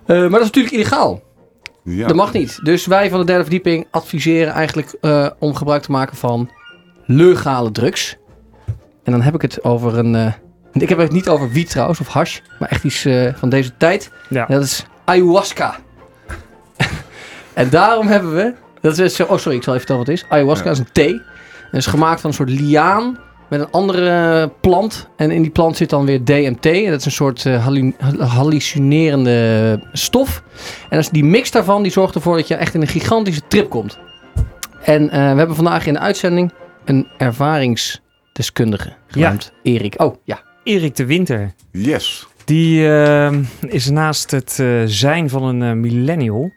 Eh, 0.07 0.19
maar 0.19 0.31
dat 0.31 0.41
is 0.41 0.47
natuurlijk 0.47 0.75
illegaal. 0.75 1.23
ja. 1.85 2.07
Dat 2.07 2.17
mag 2.17 2.33
niet. 2.33 2.61
Dus 2.63 2.87
wij 2.87 3.11
van 3.11 3.19
de 3.19 3.27
derde 3.27 3.43
verdieping 3.43 3.87
adviseren 3.91 4.53
eigenlijk 4.53 4.97
eh, 5.01 5.31
om 5.39 5.55
gebruik 5.55 5.83
te 5.83 5.91
maken 5.91 6.17
van 6.17 6.51
legale 7.07 7.71
drugs. 7.71 8.17
En 9.05 9.13
dan 9.13 9.23
heb 9.23 9.35
ik 9.35 9.43
het 9.43 9.65
over 9.65 9.99
een... 9.99 10.15
eh, 10.15 10.33
ik 10.73 10.89
heb 10.89 10.99
het 10.99 11.13
niet 11.13 11.29
over 11.29 11.51
wiet 11.51 11.71
trouwens, 11.71 12.01
of 12.01 12.07
hash. 12.09 12.39
Maar 12.59 12.69
echt 12.69 12.85
iets 12.85 13.05
eh, 13.05 13.35
van 13.35 13.49
deze 13.49 13.77
tijd. 13.77 14.11
Ja. 14.29 14.49
En 14.49 14.55
dat 14.55 14.65
is 14.65 14.87
ayahuasca. 15.05 15.77
en 17.55 17.71
daarom 17.71 18.07
hebben 18.07 18.35
we... 18.35 18.55
Dat 18.81 18.99
is, 18.99 19.21
oh 19.21 19.37
sorry, 19.39 19.57
ik 19.57 19.63
zal 19.63 19.75
even 19.75 19.87
vertellen 19.87 19.99
wat 20.05 20.07
het 20.07 20.17
is. 20.23 20.25
Ayahuasca 20.29 20.65
Ja. 20.65 20.71
is 20.71 20.79
een 20.79 20.93
thee. 20.93 21.21
Het 21.71 21.81
is 21.81 21.87
gemaakt 21.87 22.21
van 22.21 22.31
een 22.31 22.37
soort 22.37 22.51
liaan 22.51 23.19
met 23.49 23.61
een 23.61 23.71
andere 23.71 24.51
plant. 24.61 25.09
En 25.17 25.31
in 25.31 25.43
die 25.43 25.51
plant 25.51 25.77
zit 25.77 25.91
dan 25.91 26.05
weer 26.07 26.25
DMT. 26.25 26.67
En 26.67 26.91
dat 26.91 26.99
is 27.01 27.05
een 27.05 27.13
soort 27.13 27.47
eh, 27.47 27.65
hallu- 27.65 27.95
hallucinerende 28.19 29.81
stof. 29.93 30.43
En 30.89 30.97
als 30.97 31.11
die 31.11 31.25
mix 31.25 31.51
daarvan, 31.51 31.83
die 31.83 31.93
zorgt 31.93 32.15
ervoor 32.15 32.37
dat 32.37 32.49
je 32.49 32.55
echt 32.55 32.75
in 32.75 32.81
een 32.81 32.87
gigantische 32.87 33.43
trip 33.49 33.71
komt. 33.71 33.99
En 34.83 35.07
we 35.11 35.17
hebben 35.17 35.57
vandaag 35.57 35.87
in 35.87 35.93
de 35.93 35.99
uitzending 35.99 36.53
een 36.85 37.09
ervaringsdeskundige 38.39 38.93
genaamd 39.07 39.53
Erik. 39.63 39.95
Oh, 40.01 40.15
ja. 40.25 40.43
Erik 40.65 40.97
de 40.97 41.07
Winter. 41.07 41.53
Yes. 41.71 42.27
Die 42.45 42.89
eh, 42.89 43.33
is 43.61 43.91
naast 43.91 44.31
het 44.31 44.59
eh, 44.61 44.83
zijn 44.85 45.29
van 45.31 45.43
een 45.43 45.63
eh, 45.63 45.73
millennial... 45.73 46.53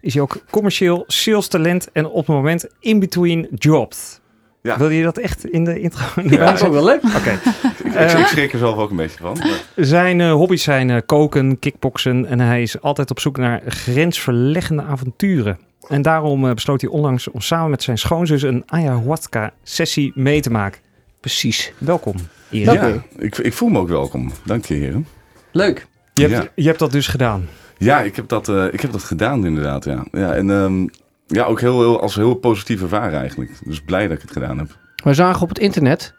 is 0.00 0.14
hij 0.14 0.22
ook 0.22 0.44
commercieel 0.50 1.04
sales 1.06 1.48
talent 1.48 1.92
en 1.92 2.06
op 2.06 2.26
het 2.26 2.36
moment 2.36 2.66
in 2.80 2.98
between 2.98 3.48
jobs. 3.54 4.20
Ja. 4.62 4.78
Wil 4.78 4.88
je 4.90 5.02
dat 5.02 5.18
echt 5.18 5.46
in 5.46 5.64
de 5.64 5.80
intro? 5.80 6.04
Ja, 6.22 6.44
dat 6.44 6.54
is 6.54 6.62
ook 6.62 6.72
wel 6.72 6.84
leuk. 6.84 7.02
Oké. 7.16 7.30
Ik, 7.84 7.94
ik, 8.10 8.18
ik 8.18 8.26
schrik 8.26 8.52
er 8.52 8.58
zelf 8.58 8.76
ook 8.76 8.90
een 8.90 8.96
beetje 8.96 9.18
van. 9.18 9.36
maar- 9.38 9.84
Zijn 9.86 10.20
eh, 10.20 10.32
hobby's 10.32 10.62
zijn 10.62 10.90
eh, 10.90 11.00
koken, 11.06 11.58
kickboksen 11.58 12.26
en 12.26 12.40
hij 12.40 12.62
is 12.62 12.80
altijd 12.80 13.10
op 13.10 13.20
zoek 13.20 13.36
naar 13.36 13.62
grensverleggende 13.66 14.82
avonturen. 14.82 15.58
En 15.88 16.02
daarom 16.02 16.46
eh, 16.46 16.54
besloot 16.54 16.80
hij 16.80 16.90
onlangs 16.90 17.28
om 17.30 17.40
samen 17.40 17.70
met 17.70 17.82
zijn 17.82 17.98
schoonzus 17.98 18.42
een 18.42 18.62
ayahuasca-sessie 18.66 20.12
mee 20.14 20.40
te 20.40 20.50
maken. 20.50 20.80
Precies. 21.20 21.72
Welkom, 21.78 22.14
ja, 22.48 23.02
ik, 23.18 23.38
ik 23.38 23.52
voel 23.52 23.68
me 23.68 23.78
ook 23.78 23.88
welkom. 23.88 24.32
Dank 24.44 24.64
je, 24.64 24.74
heren. 24.74 25.06
Leuk. 25.52 25.86
Je, 26.14 26.22
hebt, 26.28 26.32
Ja. 26.42 26.48
je 26.54 26.66
hebt 26.66 26.78
dat 26.78 26.92
dus 26.92 27.06
gedaan. 27.06 27.48
Ja, 27.78 28.00
ik 28.00 28.16
heb 28.16 28.28
dat, 28.28 28.48
eh, 28.48 28.64
ik 28.72 28.80
heb 28.80 28.92
dat 28.92 29.04
gedaan 29.04 29.46
inderdaad, 29.46 29.84
ja. 29.84 30.04
ja 30.12 30.34
en 30.34 30.50
ehm, 30.50 30.86
ja, 31.26 31.44
ook 31.44 31.60
heel, 31.60 31.80
heel, 31.80 32.00
als 32.00 32.14
heel 32.14 32.34
positief 32.34 32.82
ervaren 32.82 33.18
eigenlijk. 33.20 33.50
Dus 33.64 33.80
blij 33.80 34.06
dat 34.08 34.16
ik 34.16 34.22
het 34.22 34.32
gedaan 34.32 34.58
heb. 34.58 34.76
We 35.04 35.14
zagen 35.14 35.42
op 35.42 35.48
het 35.48 35.58
internet 35.58 36.14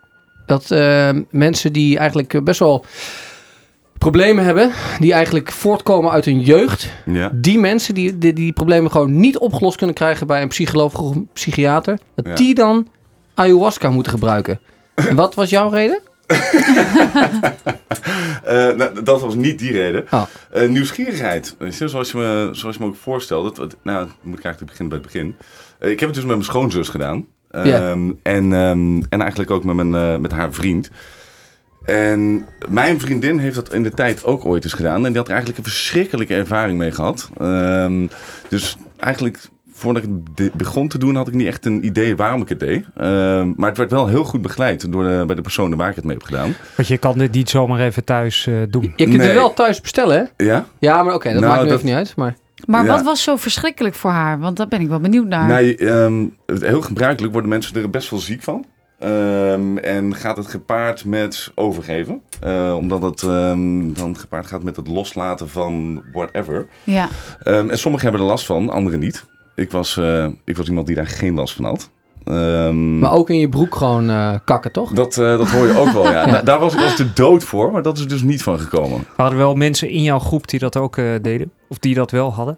dat 0.46 0.72
eh, 0.72 1.10
mensen 1.30 1.74
die 1.74 1.98
eigenlijk 1.98 2.34
eh, 2.34 2.42
best 2.42 2.60
wel 2.60 2.86
problemen 3.98 4.44
hebben, 4.46 4.72
die 5.00 5.14
eigenlijk 5.14 5.52
voortkomen 5.52 6.12
uit 6.12 6.26
hun 6.26 6.40
jeugd, 6.42 6.90
Ja, 7.06 7.32
die 7.34 7.60
mensen 7.60 7.94
die, 7.94 8.18
die 8.18 8.34
die 8.34 8.54
problemen 8.54 8.92
gewoon 8.92 9.20
niet 9.20 9.38
opgelost 9.38 9.78
kunnen 9.78 9.96
krijgen 9.96 10.28
bij 10.28 10.42
een 10.42 10.48
psycholoog 10.48 11.00
of 11.00 11.16
een 11.16 11.30
psychiater, 11.34 12.00
dat 12.16 12.26
Ja. 12.28 12.36
die 12.36 12.56
dan 12.56 12.88
ayahuasca 13.34 13.90
moeten 13.90 14.12
gebruiken. 14.12 14.60
Wat 15.14 15.36
was 15.36 15.50
jouw 15.50 15.70
reden? 15.70 16.00
Eh, 18.44 18.76
nou, 18.76 19.04
dat 19.04 19.22
was 19.22 19.36
niet 19.36 19.60
die 19.60 19.72
reden. 19.72 20.06
Oh. 20.12 20.24
Eh, 20.52 20.70
nieuwsgierigheid. 20.70 21.56
Je, 21.60 21.88
zoals, 21.88 22.12
je 22.12 22.18
me, 22.18 22.50
zoals 22.52 22.76
je 22.76 22.84
me 22.84 22.90
ook 22.90 22.96
voorstelt. 22.96 23.56
Dat, 23.56 23.76
nou, 23.84 23.98
dan 23.98 24.16
moet 24.22 24.38
ik 24.38 24.44
eigenlijk 24.44 24.72
beginnen 24.72 24.90
bij 24.90 24.98
het 24.98 25.14
begin. 25.14 25.36
Eh, 25.80 25.90
ik 25.92 26.00
heb 26.00 26.10
het 26.10 26.18
dus 26.18 26.28
met 26.28 26.36
mijn 26.36 26.48
schoonzus 26.48 26.90
gedaan. 26.90 27.26
Ja. 27.52 27.92
en, 28.24 28.54
ehm, 28.54 29.02
en 29.10 29.22
eigenlijk 29.22 29.52
ook 29.52 29.64
met, 29.64 29.76
mijn, 29.76 30.22
met 30.22 30.32
haar 30.32 30.54
vriend. 30.54 30.90
En 31.86 32.46
mijn 32.70 33.00
vriendin 33.00 33.38
heeft 33.38 33.56
dat 33.56 33.74
in 33.74 33.84
de 33.84 33.92
tijd 33.92 34.24
ook 34.24 34.46
ooit 34.46 34.64
eens 34.64 34.74
gedaan. 34.74 35.06
En 35.06 35.12
die 35.12 35.18
had 35.18 35.28
er 35.28 35.34
eigenlijk 35.34 35.58
een 35.58 35.72
verschrikkelijke 35.72 36.36
ervaring 36.36 36.78
mee 36.78 36.92
gehad. 36.92 37.30
Ehm, 37.38 38.08
dus 38.48 38.78
eigenlijk 38.98 39.40
voordat 39.82 40.04
ik 40.04 40.10
het 40.36 40.54
begon 40.54 40.88
te 40.88 40.98
doen, 40.98 41.16
had 41.16 41.28
ik 41.28 41.34
niet 41.34 41.48
echt 41.48 41.66
een 41.66 41.86
idee 41.86 42.16
waarom 42.16 42.42
ik 42.42 42.50
het 42.50 42.60
deed. 42.60 42.86
Ehm, 42.96 43.54
maar 43.56 43.70
het 43.70 43.78
werd 43.78 43.92
wel 43.92 44.08
heel 44.08 44.24
goed 44.24 44.42
begeleid 44.42 44.92
door 44.92 45.04
de, 45.04 45.24
bij 45.26 45.36
de 45.36 45.42
personen 45.42 45.78
waar 45.78 45.90
ik 45.90 45.96
het 45.96 46.04
mee 46.06 46.14
heb 46.18 46.24
gedaan. 46.26 46.54
Want 46.76 46.88
je 46.88 46.98
kan 46.98 47.18
dit 47.18 47.32
niet 47.32 47.50
zomaar 47.50 47.80
even 47.80 48.04
thuis 48.04 48.48
eh, 48.48 48.54
doen. 48.70 48.84
Je 48.96 49.06
kunt 49.06 49.18
Nee. 49.18 49.28
het 49.28 49.36
wel 49.36 49.54
thuis 49.54 49.82
bestellen, 49.82 50.32
hè? 50.38 50.46
Ja? 50.46 50.66
Ja, 50.80 51.04
maar 51.04 51.14
oké, 51.14 51.32
dat 51.32 51.42
Nou, 51.42 51.52
maakt 51.52 51.64
nu 51.64 51.68
dat- 51.70 51.78
even 51.78 51.90
niet 51.90 51.98
uit. 51.98 52.14
Maar 52.16 52.36
Maar 52.66 52.86
Ja. 52.86 52.92
wat 52.92 53.04
was 53.04 53.24
zo 53.24 53.36
verschrikkelijk 53.36 53.96
voor 53.96 54.12
haar? 54.12 54.40
Want 54.40 54.58
daar 54.58 54.68
ben 54.68 54.82
ik 54.82 54.88
wel 54.88 55.00
benieuwd 55.00 55.28
naar. 55.28 55.48
Nee, 55.48 55.76
ehm, 55.78 56.26
het- 56.46 56.62
heel 56.66 56.82
gebruikelijk 56.82 57.32
worden 57.34 57.50
mensen 57.52 57.82
er 57.82 57.90
best 57.90 58.10
wel 58.10 58.20
ziek 58.20 58.42
van. 58.44 58.66
Ehm, 59.00 59.78
en 59.78 60.16
gaat 60.16 60.38
het 60.38 60.48
gepaard 60.48 61.06
met 61.06 61.52
overgeven. 61.56 62.22
Eh, 62.42 62.76
omdat 62.78 63.02
het 63.02 63.22
ehm, 63.24 63.94
dan 63.94 64.18
gepaard 64.18 64.46
gaat 64.48 64.64
met 64.64 64.76
het 64.76 64.88
loslaten 64.88 65.50
van 65.50 66.04
whatever. 66.14 66.68
Ja. 66.84 67.08
Ehm, 67.44 67.70
en 67.70 67.78
sommigen 67.78 68.08
hebben 68.08 68.26
er 68.26 68.32
last 68.32 68.46
van, 68.46 68.70
anderen 68.70 69.00
niet. 69.00 69.26
Ik 69.56 69.72
was, 69.72 69.98
eh, 69.98 70.28
ik 70.46 70.58
was 70.58 70.68
iemand 70.68 70.88
die 70.88 70.96
daar 70.96 71.08
geen 71.08 71.34
last 71.34 71.54
van 71.56 71.66
had. 71.66 71.90
Ehm, 72.24 73.00
Maar 73.00 73.12
ook 73.14 73.30
in 73.30 73.40
je 73.40 73.50
broek 73.50 73.76
gewoon 73.76 74.10
eh, 74.10 74.36
kakken, 74.46 74.72
toch? 74.72 74.92
dat, 74.92 75.18
eh, 75.18 75.38
dat 75.38 75.50
hoor 75.50 75.68
je 75.68 75.78
ook 75.78 75.90
wel, 75.92 76.12
ja. 76.12 76.26
Da- 76.32 76.42
daar 76.42 76.60
was 76.60 76.74
ik 76.74 76.82
als 76.82 76.96
de 76.96 77.14
dood 77.14 77.44
voor, 77.44 77.72
maar 77.72 77.82
dat 77.82 77.98
is 77.98 78.08
dus 78.08 78.22
niet 78.22 78.44
van 78.44 78.60
gekomen. 78.60 79.04
Waren 79.16 79.32
er 79.32 79.38
wel 79.38 79.56
mensen 79.56 79.90
in 79.90 80.04
jouw 80.04 80.20
groep 80.20 80.48
die 80.48 80.60
dat 80.60 80.78
ook 80.78 80.98
eh, 80.98 81.06
deden? 81.22 81.52
Of 81.70 81.78
die 81.80 81.94
dat 81.96 82.12
wel 82.12 82.34
hadden? 82.34 82.58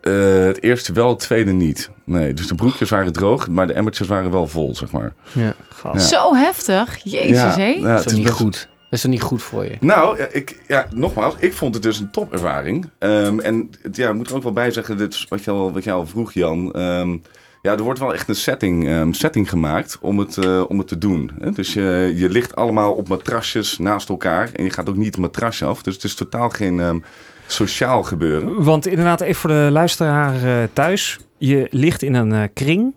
Eh, 0.00 0.12
het 0.44 0.62
eerste 0.62 0.92
wel, 0.92 1.08
het 1.08 1.18
tweede 1.18 1.52
niet. 1.52 1.90
Nee, 2.04 2.34
dus 2.34 2.46
de 2.46 2.54
broekjes 2.54 2.90
waren 2.90 3.12
droog, 3.12 3.48
maar 3.48 3.66
de 3.66 3.72
emmertjes 3.72 4.06
waren 4.08 4.30
wel 4.30 4.46
vol, 4.46 4.74
zeg 4.74 4.90
maar. 4.90 5.12
Ja. 5.32 5.98
Zo 5.98 6.34
heftig. 6.34 6.98
Jezus, 7.04 7.36
ja, 7.36 7.54
hé. 7.54 7.64
ja, 7.64 7.82
Dat 7.82 7.98
het 7.98 8.06
is 8.06 8.12
niet 8.12 8.22
best- 8.26 8.36
goed? 8.36 8.68
Dat 8.92 9.00
is 9.00 9.06
toch 9.06 9.10
niet 9.18 9.28
goed 9.28 9.42
voor 9.42 9.64
je? 9.64 9.76
Nou, 9.80 10.18
ja, 10.18 10.26
ik, 10.30 10.60
ja, 10.66 10.86
nogmaals, 10.94 11.34
ik 11.38 11.52
vond 11.52 11.74
het 11.74 11.82
dus 11.82 11.98
een 12.00 12.10
topervaring. 12.10 12.90
Ehm, 12.98 13.38
en 13.40 13.70
het, 13.82 13.96
ja, 13.96 14.08
ik 14.08 14.14
moet 14.14 14.28
er 14.28 14.36
ook 14.36 14.42
wel 14.42 14.52
bij 14.52 14.70
zeggen, 14.70 14.96
dit 14.96 15.14
is 15.14 15.26
wat 15.28 15.44
je 15.44 15.50
al, 15.50 15.72
wat 15.72 15.84
je 15.84 15.92
al 15.92 16.06
vroeg, 16.06 16.32
Jan. 16.32 16.72
Ehm, 16.72 17.16
ja, 17.62 17.72
er 17.72 17.82
wordt 17.82 17.98
wel 17.98 18.14
echt 18.14 18.28
een 18.28 18.34
setting, 18.34 18.88
ehm, 18.88 19.12
setting 19.12 19.48
gemaakt 19.48 19.98
om 20.00 20.18
het, 20.18 20.36
eh, 20.38 20.64
om 20.68 20.78
het 20.78 20.88
te 20.88 20.98
doen. 20.98 21.30
Hè? 21.40 21.50
Dus 21.50 21.72
je, 21.72 22.12
je 22.16 22.28
ligt 22.28 22.56
allemaal 22.56 22.92
op 22.92 23.08
matrasjes 23.08 23.78
naast 23.78 24.08
elkaar 24.08 24.50
en 24.52 24.64
je 24.64 24.70
gaat 24.70 24.88
ook 24.88 24.96
niet 24.96 25.06
het 25.06 25.16
matras 25.16 25.62
af. 25.62 25.82
Dus 25.82 25.94
het 25.94 26.04
is 26.04 26.14
totaal 26.14 26.48
geen 26.48 26.80
ehm, 26.80 26.98
sociaal 27.46 28.02
gebeuren. 28.02 28.64
Want 28.64 28.86
inderdaad, 28.86 29.20
even 29.20 29.34
voor 29.34 29.50
de 29.50 29.68
luisteraar 29.70 30.34
eh, 30.44 30.68
thuis. 30.72 31.18
Je 31.38 31.66
ligt 31.70 32.02
in 32.02 32.14
een 32.14 32.32
eh, 32.32 32.48
kring 32.54 32.94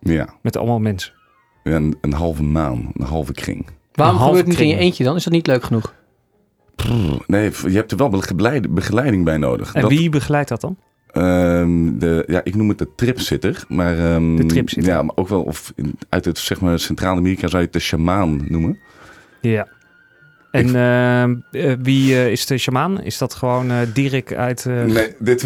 Ja, 0.00 0.28
met 0.42 0.56
allemaal 0.56 0.78
mensen. 0.80 1.12
een, 1.62 1.98
een 2.00 2.12
halve 2.12 2.42
maan, 2.42 2.90
een 2.94 3.06
halve 3.06 3.32
kring. 3.32 3.66
Waarom 4.02 4.18
gebeurt 4.20 4.36
het 4.38 4.46
niet 4.46 4.58
in 4.60 4.68
je 4.68 4.76
eentje 4.76 5.04
dan? 5.04 5.16
Is 5.16 5.24
dat 5.24 5.32
niet 5.32 5.46
leuk 5.46 5.62
genoeg? 5.64 5.94
Nee, 7.26 7.50
je 7.62 7.70
hebt 7.76 7.90
er 7.90 7.96
wel 7.96 8.08
begeleid- 8.08 8.74
begeleiding 8.74 9.24
bij 9.24 9.36
nodig. 9.36 9.74
En 9.74 9.80
Dat- 9.80 9.90
wie 9.90 10.08
begeleidt 10.08 10.48
dat 10.48 10.60
dan? 10.60 10.76
Ehm, 11.12 11.98
de, 11.98 12.24
ja, 12.26 12.40
ik 12.44 12.54
noem 12.54 12.68
het 12.68 12.78
de 12.78 12.88
tripzitter. 12.96 13.64
Maar, 13.68 13.98
ehm, 13.98 14.36
De 14.36 14.46
tripzitter. 14.46 14.92
Ja, 14.92 15.02
maar 15.02 15.16
ook 15.16 15.28
wel, 15.28 15.42
of 15.42 15.72
in- 15.76 15.98
uit 16.08 16.24
het 16.24 16.38
zeg 16.38 16.60
maar, 16.60 16.78
Centraal-Amerika 16.78 17.46
zou 17.48 17.56
je 17.58 17.64
het 17.64 17.72
de 17.72 17.78
shamaan 17.80 18.44
noemen. 18.48 18.78
Ja. 19.40 19.68
En 20.50 20.74
eh, 20.74 21.22
eh, 21.22 21.78
wie 21.82 22.14
eh, 22.14 22.30
is 22.30 22.46
de 22.46 22.58
shamaan? 22.58 23.02
Is 23.02 23.18
dat 23.18 23.34
gewoon 23.34 23.70
eh 23.70 23.76
Dirk 23.94 24.34
uit 24.34 24.66
eh 24.66 24.82
nee, 24.82 25.14
dit, 25.18 25.44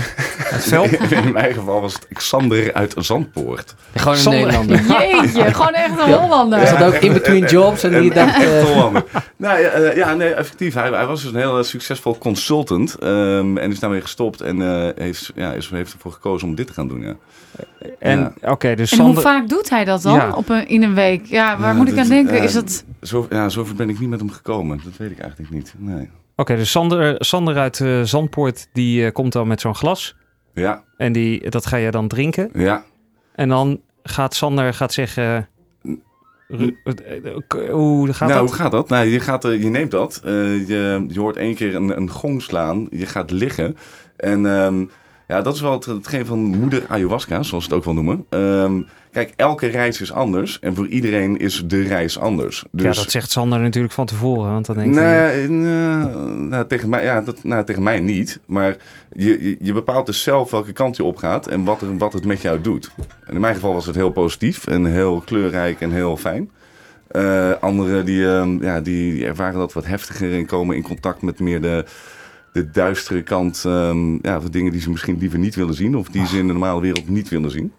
veld? 0.50 0.92
in 1.10 1.32
mijn 1.32 1.54
geval 1.54 1.80
was 1.80 1.94
het 1.94 2.06
Xander 2.12 2.72
uit 2.74 2.94
Zandpoort. 2.98 3.74
Gewoon 3.94 4.14
een 4.14 4.20
Sander. 4.20 4.40
Nederlander. 4.40 4.76
Jeetje, 5.22 5.54
gewoon 5.54 5.72
echt 5.72 5.98
een 5.98 6.12
Hollander. 6.12 6.62
Is 6.62 6.70
dat 6.70 6.82
ook 6.82 6.94
in 6.94 7.12
between 7.12 7.44
jobs 7.44 7.82
en 7.82 8.00
die 8.00 8.14
dacht... 8.14 8.34
echt 8.34 8.52
eh, 8.52 8.62
Hollander. 8.62 9.04
nou, 9.36 9.60
ja, 9.60 9.92
ja, 9.94 10.14
nee, 10.14 10.34
effectief. 10.34 10.74
Hij, 10.74 10.90
hij 10.90 11.06
was 11.06 11.22
dus 11.22 11.32
een 11.32 11.38
heel 11.38 11.64
succesvol 11.64 12.18
consultant. 12.18 12.94
ehm, 12.94 13.56
en 13.56 13.70
is 13.70 13.78
daarmee 13.80 14.00
gestopt 14.00 14.40
en 14.40 14.62
eh, 14.62 14.88
heeft, 14.96 15.32
ja, 15.34 15.52
is, 15.52 15.70
heeft 15.70 15.92
ervoor 15.92 16.12
gekozen 16.12 16.48
om 16.48 16.54
dit 16.54 16.66
te 16.66 16.72
gaan 16.72 16.88
doen. 16.88 17.00
Ja. 17.02 17.14
En 17.98 18.34
oké, 18.42 18.74
dus 18.74 18.92
En 18.92 18.98
hoe 18.98 19.14
vaak 19.14 19.48
doet 19.48 19.70
hij 19.70 19.84
dat 19.84 20.02
dan 20.02 20.14
Ja. 20.14 20.32
op 20.32 20.48
een, 20.48 20.68
in 20.68 20.82
een 20.82 20.94
week? 20.94 21.26
Ja, 21.26 21.58
waar 21.58 21.68
Ja, 21.68 21.74
moet 21.74 21.88
ik 21.88 21.98
aan 21.98 22.08
denken? 22.08 22.42
Is 22.42 22.52
dat... 22.52 22.84
Zo, 23.02 23.26
ja, 23.30 23.48
zover 23.48 23.74
ben 23.74 23.88
ik 23.88 24.00
niet 24.00 24.08
met 24.08 24.18
hem 24.18 24.30
gekomen. 24.30 24.80
Dat 24.84 24.92
weet 24.96 25.10
ik 25.10 25.18
eigenlijk 25.18 25.50
niet. 25.50 25.74
Nee. 25.78 26.10
Oké, 26.36 26.56
dus 26.56 26.70
Sander, 26.70 27.14
Sander 27.18 27.56
uit 27.56 27.80
eh, 27.80 28.02
Zandpoort, 28.02 28.68
die 28.72 29.04
eh, 29.06 29.12
komt 29.12 29.32
dan 29.32 29.46
met 29.48 29.60
zo'n 29.60 29.74
glas. 29.74 30.16
Ja, 30.54 30.82
En 30.96 31.12
die, 31.12 31.50
dat 31.50 31.66
ga 31.66 31.76
je 31.76 31.90
dan 31.90 32.08
drinken. 32.08 32.50
ja. 32.54 32.84
En 33.34 33.48
dan 33.48 33.80
gaat 34.02 34.34
Sander 34.34 34.74
gaat 34.74 34.92
zeggen... 34.92 35.48
Eh, 36.48 36.60
eh, 36.84 37.70
Hoe 37.70 38.12
gaat 38.12 38.28
nou, 38.28 38.40
dat? 38.40 38.48
hoe 38.48 38.58
gaat 38.58 38.70
dat? 38.72 38.88
Nou, 38.88 39.06
je, 39.06 39.20
gaat, 39.20 39.44
eh, 39.44 39.62
je 39.62 39.68
neemt 39.68 39.90
dat. 39.90 40.20
eh, 40.24 40.68
je, 40.68 41.04
je 41.08 41.20
hoort 41.20 41.36
één 41.36 41.54
keer 41.54 41.74
een, 41.74 41.96
een 41.96 42.10
gong 42.10 42.42
slaan. 42.42 42.86
Je 42.90 43.06
gaat 43.06 43.30
liggen. 43.30 43.76
En 44.16 44.46
ehm, 44.46 44.84
ja, 45.28 45.42
dat 45.42 45.54
is 45.54 45.60
wel 45.60 45.72
het, 45.72 45.84
hetgeen 45.84 46.26
van 46.26 46.38
moeder 46.38 46.84
ayahuasca, 46.88 47.42
zoals 47.42 47.64
ze 47.64 47.70
het 47.70 47.78
ook 47.78 47.84
wel 47.84 47.94
noemen. 47.94 48.26
Ehm, 48.28 48.82
kijk, 49.12 49.32
elke 49.36 49.66
reis 49.66 50.00
is 50.00 50.12
anders. 50.12 50.58
En 50.58 50.74
voor 50.74 50.86
iedereen 50.86 51.36
is 51.36 51.62
de 51.66 51.82
reis 51.82 52.18
anders. 52.18 52.64
Dus, 52.70 52.84
Ja, 52.84 52.92
dat 53.02 53.10
zegt 53.10 53.30
Sander 53.30 53.60
natuurlijk 53.60 53.92
van 53.94 54.06
tevoren. 54.06 54.52
Want 54.52 54.66
dan 54.66 54.76
denkt. 54.76 54.94
Nee, 54.94 55.48
nou, 55.48 56.30
nou, 56.30 56.66
tegen, 56.66 56.88
mij, 56.88 57.04
ja, 57.04 57.20
dat, 57.20 57.44
nou, 57.44 57.64
tegen 57.64 57.82
mij 57.82 58.00
niet. 58.00 58.40
Maar 58.46 58.76
je, 59.12 59.44
je, 59.44 59.56
je 59.60 59.72
bepaalt 59.72 60.06
dus 60.06 60.22
zelf 60.22 60.50
welke 60.50 60.72
kant 60.72 60.96
je 60.96 61.04
opgaat 61.04 61.46
en 61.46 61.64
wat, 61.64 61.80
er, 61.80 61.98
wat 61.98 62.12
het 62.12 62.24
met 62.24 62.40
jou 62.40 62.60
doet. 62.60 62.90
En 63.26 63.34
in 63.34 63.40
mijn 63.40 63.54
geval 63.54 63.72
was 63.72 63.86
het 63.86 63.94
heel 63.94 64.10
positief 64.10 64.66
en 64.66 64.84
heel 64.84 65.20
kleurrijk 65.20 65.80
en 65.80 65.90
heel 65.90 66.16
fijn. 66.16 66.50
Eh, 67.08 67.52
anderen 67.60 68.04
die, 68.04 68.26
ehm, 68.26 68.62
ja, 68.62 68.80
die, 68.80 69.12
die 69.12 69.26
ervaren 69.26 69.58
dat 69.58 69.72
wat 69.72 69.86
heftiger 69.86 70.32
en 70.32 70.46
komen 70.46 70.76
in 70.76 70.82
contact 70.82 71.22
met 71.22 71.40
meer 71.40 71.60
de, 71.60 71.84
de 72.54 72.70
duistere 72.70 73.22
kant. 73.22 73.62
ehm, 73.66 74.12
ja, 74.14 74.40
van 74.40 74.50
dingen 74.50 74.72
die 74.72 74.80
ze 74.80 74.90
misschien 74.90 75.18
liever 75.18 75.38
niet 75.38 75.54
willen 75.54 75.74
zien 75.74 75.96
of 75.96 76.08
die 76.08 76.26
ze 76.26 76.38
in 76.38 76.46
de 76.46 76.52
normale 76.52 76.80
wereld 76.80 77.08
niet 77.08 77.28
willen 77.28 77.50
zien. 77.50 77.72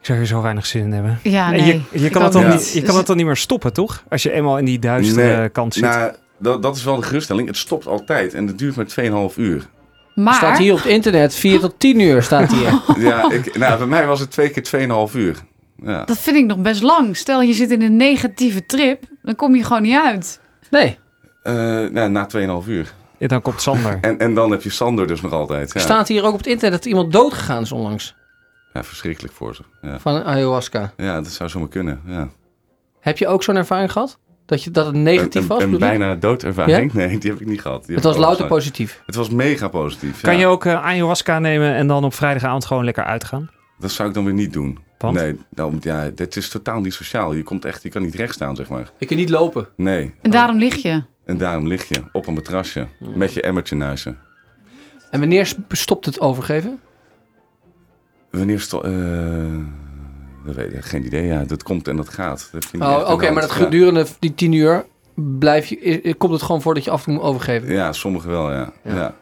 Ik 0.00 0.04
zou 0.06 0.18
er 0.18 0.26
zo 0.26 0.42
weinig 0.42 0.66
zin 0.66 0.82
in 0.84 0.92
hebben. 0.92 1.18
Ja, 1.22 1.50
nee. 1.50 1.64
je, 1.90 2.00
je, 2.00 2.10
kan 2.10 2.22
het 2.22 2.32
dan 2.32 2.44
niet. 2.48 2.52
niet, 2.54 2.72
je 2.72 2.78
kan 2.78 2.86
Dus- 2.88 2.96
het 2.96 3.06
dan 3.06 3.16
niet 3.16 3.26
meer 3.26 3.36
stoppen, 3.36 3.72
toch? 3.72 4.04
Als 4.08 4.22
je 4.22 4.32
eenmaal 4.32 4.58
in 4.58 4.64
die 4.64 4.78
duistere 4.78 5.36
Nee, 5.38 5.48
kant 5.48 5.74
zit. 5.74 5.82
Nou, 5.82 6.12
dat, 6.38 6.62
dat 6.62 6.76
is 6.76 6.84
wel 6.84 6.96
de 6.96 7.02
geruststelling. 7.02 7.46
Het 7.48 7.56
stopt 7.56 7.86
altijd 7.86 8.34
en 8.34 8.46
het 8.46 8.58
duurt 8.58 8.76
maar 8.76 8.86
2,5 9.30 9.36
uur. 9.36 9.68
Maar, 10.14 10.34
Staat 10.34 10.58
hier 10.58 10.72
op 10.72 10.78
het 10.78 10.86
internet 10.88 11.34
4 11.34 11.60
tot 11.60 11.74
10 11.78 12.00
uur 12.00 12.22
staat 12.22 12.52
hier. 12.52 12.80
Ja, 13.08 13.30
ik, 13.30 13.58
nou, 13.58 13.78
bij 13.78 13.86
mij 13.86 14.06
was 14.06 14.20
het 14.20 14.30
twee 14.30 14.48
keer 14.50 14.88
2,5 15.10 15.14
uur. 15.16 15.36
Ja. 15.82 16.04
dat 16.04 16.18
vind 16.18 16.36
ik 16.36 16.46
nog 16.46 16.58
best 16.58 16.82
lang. 16.82 17.16
Stel, 17.16 17.42
je 17.42 17.52
zit 17.52 17.70
in 17.70 17.82
een 17.82 17.96
negatieve 17.96 18.66
trip, 18.66 19.02
dan 19.22 19.34
kom 19.36 19.54
je 19.54 19.64
gewoon 19.64 19.82
niet 19.82 19.96
uit. 20.04 20.40
Nee, 20.70 20.98
Eh, 21.42 21.54
nou, 21.90 22.10
na 22.10 22.26
2,5 22.62 22.68
uur. 22.68 22.92
Ja, 23.18 23.26
dan 23.26 23.42
komt 23.42 23.62
Sander. 23.62 23.98
En, 24.00 24.18
en 24.18 24.34
dan 24.34 24.50
heb 24.50 24.62
je 24.62 24.70
Sander 24.70 25.06
dus 25.06 25.20
nog 25.20 25.32
altijd. 25.32 25.72
Ja, 25.72 25.80
staat 25.80 26.08
hier 26.08 26.24
ook 26.24 26.32
op 26.32 26.38
het 26.38 26.46
internet 26.46 26.78
dat 26.78 26.86
iemand 26.86 27.12
dood 27.12 27.34
gegaan 27.34 27.62
is 27.62 27.72
onlangs. 27.72 28.14
ja 28.72 28.84
verschrikkelijk 28.84 29.34
voor 29.34 29.54
ze. 29.54 29.62
Ja. 29.82 29.98
Van 29.98 30.24
ayahuasca. 30.24 30.92
ja, 30.96 31.20
dat 31.20 31.32
zou 31.32 31.48
zomaar 31.48 31.68
kunnen. 31.68 32.00
Ja. 32.06 32.28
Heb 33.00 33.18
je 33.18 33.26
ook 33.26 33.42
zo'n 33.42 33.56
ervaring 33.56 33.92
gehad? 33.92 34.18
Dat, 34.46 34.64
je, 34.64 34.70
dat 34.70 34.86
het 34.86 34.94
negatief 34.94 35.42
een, 35.42 35.48
was? 35.48 35.62
Een, 35.62 35.70
je? 35.70 35.78
bijna 35.78 36.14
doodervaring? 36.14 36.92
Nee, 36.92 37.18
die 37.18 37.30
heb 37.30 37.40
ik 37.40 37.46
niet 37.46 37.60
gehad. 37.60 37.86
Die 37.86 37.94
Het 37.94 38.04
was 38.04 38.16
louter 38.16 38.46
positief. 38.46 39.02
Het 39.06 39.14
was 39.14 39.30
mega 39.30 39.68
positief. 39.68 40.20
Kan 40.20 40.32
ja. 40.32 40.38
je 40.38 40.46
ook 40.46 40.64
eh, 40.64 40.84
ayahuasca 40.84 41.38
nemen 41.38 41.74
en 41.74 41.86
dan 41.86 42.04
op 42.04 42.14
vrijdagavond 42.14 42.64
gewoon 42.64 42.84
lekker 42.84 43.04
uitgaan? 43.04 43.50
Dat 43.78 43.90
zou 43.90 44.08
ik 44.08 44.14
dan 44.14 44.24
weer 44.24 44.34
niet 44.34 44.52
doen. 44.52 44.78
Want? 44.98 45.16
Nee, 45.16 45.38
nou, 45.50 45.76
ja, 45.80 46.10
dit 46.14 46.36
is 46.36 46.48
totaal 46.48 46.80
niet 46.80 46.94
sociaal. 46.94 47.32
Je 47.32 47.42
komt 47.42 47.64
echt, 47.64 47.82
je 47.82 47.88
kan 47.88 48.02
niet 48.02 48.14
recht 48.14 48.34
staan, 48.34 48.56
zeg 48.56 48.68
maar. 48.68 48.90
Ik 48.98 49.06
kan 49.06 49.16
niet 49.16 49.28
lopen. 49.28 49.68
Nee. 49.76 50.14
En 50.22 50.30
daarom 50.30 50.58
lig 50.58 50.76
je. 50.76 51.02
En 51.28 51.38
daarom 51.38 51.66
lig 51.66 51.84
je 51.88 52.02
op 52.12 52.26
een 52.26 52.34
matrasje 52.34 52.86
met 53.14 53.32
je 53.32 53.42
emmertje 53.42 53.76
je. 53.76 54.16
En 55.10 55.20
wanneer 55.20 55.54
stopt 55.68 56.04
het 56.06 56.20
overgeven? 56.20 56.80
Wanneer 58.30 58.60
sto- 58.60 58.80
eh, 58.80 59.54
dat 60.46 60.54
weet 60.54 60.72
ik, 60.72 60.84
geen 60.84 61.06
idee. 61.06 61.26
Ja, 61.26 61.44
dat 61.44 61.62
komt 61.62 61.88
en 61.88 61.96
dat 61.96 62.08
gaat. 62.08 62.48
Dat 62.52 62.64
vind 62.64 62.82
ik 62.82 62.88
Oh, 62.88 63.10
Oké, 63.10 63.30
maar 63.30 63.42
dat 63.42 63.50
gedurende 63.50 64.06
die 64.18 64.34
tien 64.34 64.52
uur 64.52 64.86
blijf 65.14 65.66
je, 65.66 66.14
komt 66.18 66.32
het 66.32 66.42
gewoon 66.42 66.62
voor 66.62 66.74
dat 66.74 66.84
je 66.84 66.90
af 66.90 66.98
en 66.98 67.04
toe 67.04 67.14
moet 67.14 67.22
overgeven. 67.22 67.72
Ja, 67.72 67.92
sommige 67.92 68.28
wel, 68.28 68.50
ja. 68.52 68.72
Ja. 68.84 68.94
ja. 68.94 69.14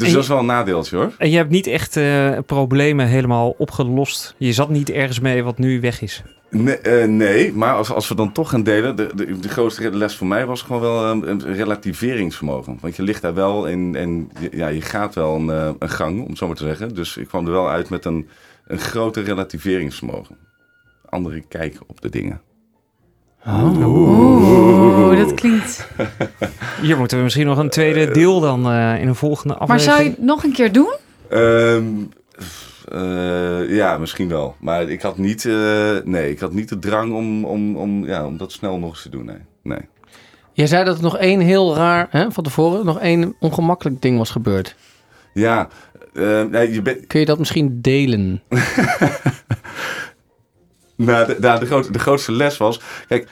Dus 0.00 0.08
En 0.08 0.14
dat 0.14 0.22
is 0.22 0.28
wel 0.28 0.38
een 0.38 0.46
nadeeltje 0.46 0.96
hoor. 0.96 1.12
En 1.18 1.30
je 1.30 1.36
hebt 1.36 1.50
niet 1.50 1.66
echt 1.66 1.96
eh, 1.96 2.38
problemen 2.46 3.06
helemaal 3.06 3.54
opgelost. 3.58 4.34
Je 4.38 4.52
zat 4.52 4.68
niet 4.68 4.90
ergens 4.90 5.20
mee 5.20 5.42
wat 5.42 5.58
nu 5.58 5.80
weg 5.80 6.02
is. 6.02 6.22
Nee, 6.50 6.78
eh, 6.78 7.08
nee 7.08 7.52
maar 7.52 7.74
als, 7.74 7.92
als 7.92 8.08
we 8.08 8.14
dan 8.14 8.32
toch 8.32 8.50
gaan 8.50 8.62
delen, 8.62 8.96
de, 8.96 9.10
de, 9.14 9.38
de 9.38 9.48
grootste 9.48 9.96
les 9.96 10.16
voor 10.16 10.26
mij 10.26 10.46
was 10.46 10.62
gewoon 10.62 10.80
wel 10.80 11.04
een, 11.04 11.30
een 11.30 11.54
relativeringsvermogen. 11.54 12.78
Want 12.80 12.96
je 12.96 13.02
ligt 13.02 13.22
daar 13.22 13.34
wel 13.34 13.66
in 13.66 13.94
en 13.94 14.30
je, 14.40 14.48
ja, 14.52 14.68
je 14.68 14.80
gaat 14.80 15.14
wel 15.14 15.34
een, 15.34 15.50
eh, 15.50 15.70
een 15.78 15.88
gang, 15.88 16.22
om 16.22 16.28
het 16.28 16.38
zo 16.38 16.46
maar 16.46 16.56
te 16.56 16.64
zeggen. 16.64 16.94
Dus 16.94 17.16
ik 17.16 17.28
kwam 17.28 17.46
er 17.46 17.52
wel 17.52 17.68
uit 17.68 17.88
met 17.88 18.04
een, 18.04 18.28
een 18.66 18.78
groter 18.78 19.24
relativeringsvermogen. 19.24 20.36
Andere 21.08 21.40
kijk 21.48 21.78
op 21.86 22.00
de 22.00 22.08
dingen. 22.08 22.40
Oeh, 23.46 25.16
dat 25.16 25.34
klinkt. 25.34 25.88
Hier 26.80 26.98
moeten 26.98 27.16
we 27.16 27.22
misschien 27.22 27.46
nog 27.46 27.58
een 27.58 27.70
tweede 27.70 28.10
deel 28.10 28.40
dan 28.40 28.70
eh, 28.70 29.00
in 29.00 29.08
een 29.08 29.14
volgende 29.14 29.54
Maar 29.54 29.62
aflevering. 29.62 29.96
zou 29.96 30.04
je 30.04 30.10
het 30.10 30.26
nog 30.26 30.44
een 30.44 30.52
keer 30.52 30.72
doen? 30.72 30.94
Ehm, 31.28 31.84
eh, 32.88 33.76
ja, 33.76 33.98
misschien 33.98 34.28
wel. 34.28 34.56
Maar 34.60 34.88
ik 34.88 35.02
had 35.02 35.18
niet, 35.18 35.44
eh, 35.44 35.96
nee, 36.04 36.30
ik 36.30 36.40
had 36.40 36.52
niet 36.52 36.68
de 36.68 36.78
drang 36.78 37.12
om, 37.12 37.44
om, 37.44 37.76
om, 37.76 38.06
ja, 38.06 38.26
om 38.26 38.36
dat 38.36 38.52
snel 38.52 38.78
nog 38.78 38.90
eens 38.90 39.02
te 39.02 39.08
doen. 39.08 39.24
Nee. 39.24 39.38
nee. 39.62 39.88
Jij 40.52 40.66
zei 40.66 40.84
dat 40.84 40.96
er 40.96 41.02
nog 41.02 41.16
één 41.16 41.40
heel 41.40 41.74
raar, 41.74 42.06
hè, 42.10 42.30
van 42.30 42.44
tevoren, 42.44 42.84
nog 42.84 43.00
één 43.00 43.34
ongemakkelijk 43.40 44.02
ding 44.02 44.18
was 44.18 44.30
gebeurd. 44.30 44.76
Ja, 45.34 45.68
eh, 46.14 46.42
nee, 46.42 46.72
je 46.72 46.82
bent, 46.82 47.06
Kun 47.06 47.20
je 47.20 47.26
dat 47.26 47.38
misschien 47.38 47.80
delen? 47.80 48.42
Nou, 51.06 51.26
de, 51.26 51.36
nou, 51.40 51.60
de, 51.60 51.66
groot, 51.66 51.92
de 51.92 51.98
grootste 51.98 52.32
les 52.32 52.56
was... 52.56 52.80
Kijk, 53.08 53.22
eh, 53.22 53.28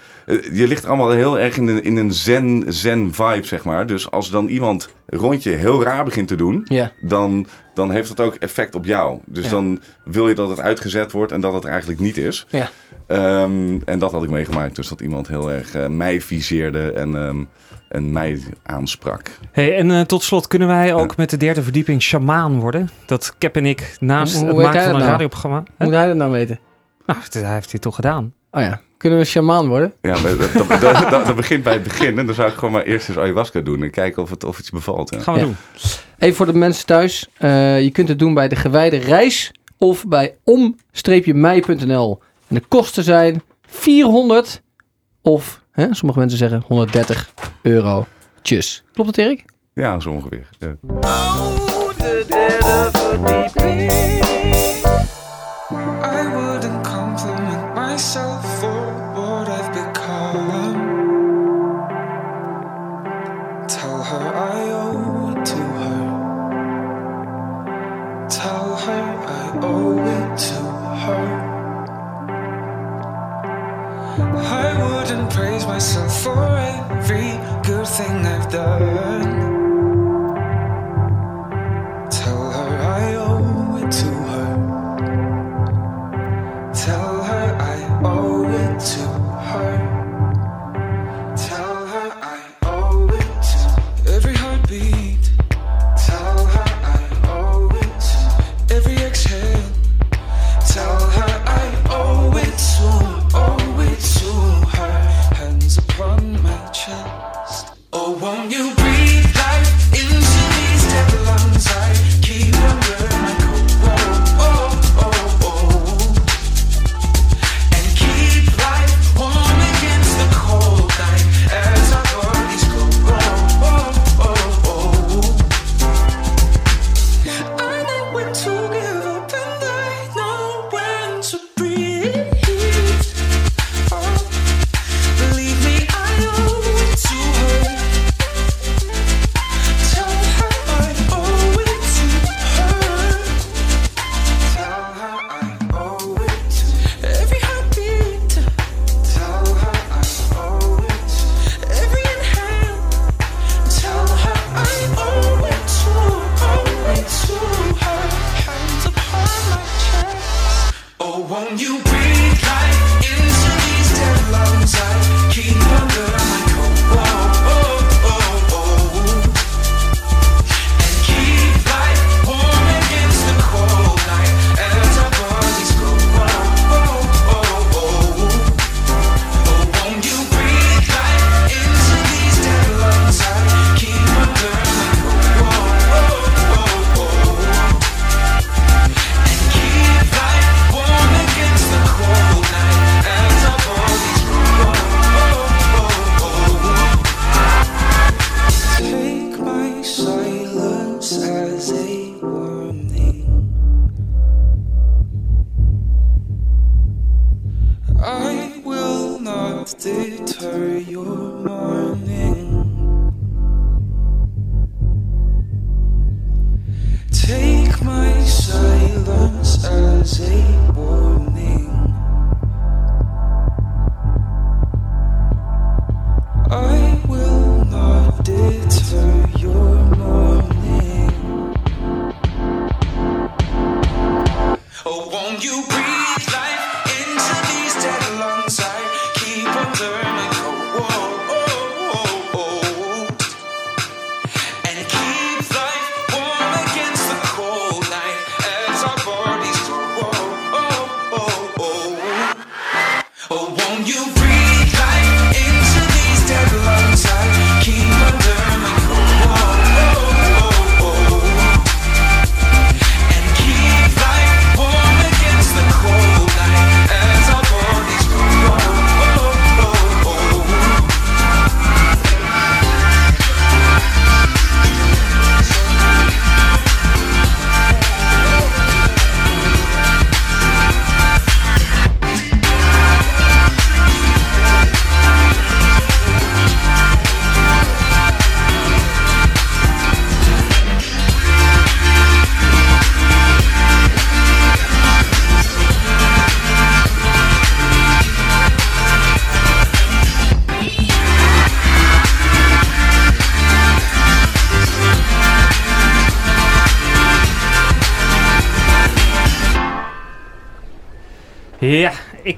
je 0.52 0.66
ligt 0.68 0.86
allemaal 0.86 1.10
heel 1.10 1.38
erg 1.38 1.56
in 1.56 1.68
een, 1.68 1.82
in 1.84 1.96
een 1.96 2.12
zen, 2.12 2.64
zen 2.68 3.14
vibe, 3.14 3.46
zeg 3.46 3.64
maar. 3.64 3.86
Dus 3.86 4.10
als 4.10 4.30
dan 4.30 4.46
iemand 4.48 4.88
rondje 5.06 5.50
heel 5.50 5.82
raar 5.82 6.04
begint 6.04 6.28
te 6.28 6.36
doen... 6.36 6.60
Ja. 6.64 6.92
Dan, 7.00 7.46
dan 7.74 7.90
heeft 7.90 8.16
dat 8.16 8.26
ook 8.26 8.34
effect 8.34 8.74
op 8.74 8.84
jou. 8.84 9.18
Dus 9.26 9.44
Ja. 9.44 9.50
dan 9.50 9.80
wil 10.04 10.28
je 10.28 10.34
dat 10.34 10.48
het 10.48 10.60
uitgezet 10.60 11.12
wordt 11.12 11.32
en 11.32 11.40
dat 11.40 11.52
het 11.54 11.64
er 11.64 11.70
eigenlijk 11.70 12.00
niet 12.00 12.16
is. 12.16 12.46
Ja. 12.48 12.68
Ehm, 13.06 13.78
en 13.84 13.98
dat 13.98 14.12
had 14.12 14.22
ik 14.22 14.30
meegemaakt. 14.30 14.76
Dus 14.76 14.88
dat 14.88 15.00
iemand 15.00 15.28
heel 15.28 15.50
erg 15.52 15.74
eh, 15.74 15.86
mij 15.86 16.20
viseerde 16.20 16.92
en, 16.92 17.16
ehm, 17.16 17.44
en 17.88 18.12
mij 18.12 18.40
aansprak. 18.62 19.30
Hey, 19.52 19.76
en 19.76 19.90
eh, 19.90 20.00
tot 20.00 20.22
slot, 20.22 20.46
kunnen 20.46 20.68
wij 20.68 20.94
ook 20.94 21.16
met 21.16 21.30
de 21.30 21.36
derde 21.36 21.62
verdieping 21.62 22.02
shamaan 22.02 22.60
worden? 22.60 22.88
Dat 23.06 23.34
Cap 23.38 23.56
en 23.56 23.66
ik 23.66 23.96
naast 24.00 24.34
Hoe- 24.34 24.50
hoe 24.50 24.58
het 24.58 24.66
maken 24.66 24.78
van 24.80 24.86
een 24.88 24.92
dat 24.92 25.00
nou? 25.00 25.10
radioprogramma... 25.12 25.56
Hoe 25.76 25.86
moet 25.86 25.94
hij 25.94 26.06
dat 26.06 26.16
nou 26.16 26.30
weten? 26.30 26.58
Nou, 27.06 27.18
dat- 27.30 27.42
hij 27.42 27.54
heeft 27.54 27.70
hij 27.70 27.80
toch 27.80 27.94
gedaan. 27.94 28.32
Oh 28.50 28.60
ja. 28.62 28.80
Kunnen 28.98 29.18
we 29.18 29.24
shamaan 29.24 29.68
worden? 29.68 29.92
Ja, 30.02 30.18
maar 30.20 30.36
dat, 30.36 30.52
dat, 30.52 30.68
dat, 30.80 31.10
dat- 31.10 31.26
dat 31.26 31.36
begint 31.36 31.62
bij 31.62 31.72
het 31.72 31.82
begin. 31.82 32.18
En 32.18 32.26
dan 32.26 32.34
zou 32.34 32.48
ik 32.48 32.54
gewoon 32.54 32.72
maar 32.72 32.82
eerst 32.82 33.08
eens 33.08 33.18
ayahuasca 33.18 33.60
doen. 33.60 33.82
En 33.82 33.90
kijken 33.90 34.22
of 34.22 34.30
het, 34.30 34.44
of 34.44 34.56
het 34.56 34.66
je 34.66 34.72
bevalt. 34.72 35.10
Ja. 35.14 35.20
Gaan 35.20 35.34
we 35.34 35.40
Ja. 35.40 35.46
doen. 35.46 35.56
Even 36.18 36.36
voor 36.36 36.46
de 36.46 36.52
mensen 36.54 36.86
thuis. 36.86 37.28
eh, 37.36 37.82
je 37.82 37.90
kunt 37.90 38.08
het 38.08 38.18
doen 38.18 38.34
bij 38.34 38.48
de 38.48 38.56
gewijde 38.56 38.96
reis 38.96 39.52
of 39.78 40.06
bij 40.06 40.36
om-mij.nl. 40.44 42.22
En 42.48 42.54
de 42.54 42.62
kosten 42.68 43.04
zijn 43.04 43.42
400 43.66 44.62
of, 45.22 45.62
hè, 45.72 45.86
sommige 45.94 46.18
mensen 46.18 46.38
zeggen 46.38 46.62
130 46.66 47.32
euro. 47.62 48.06
Tjus. 48.42 48.84
Klopt 48.92 49.08
het, 49.16 49.18
Erik? 49.18 49.44
Ja, 49.74 50.00
zo 50.00 50.10
ongeveer. 50.10 50.48
Ja. 50.58 50.76
The. 78.50 79.17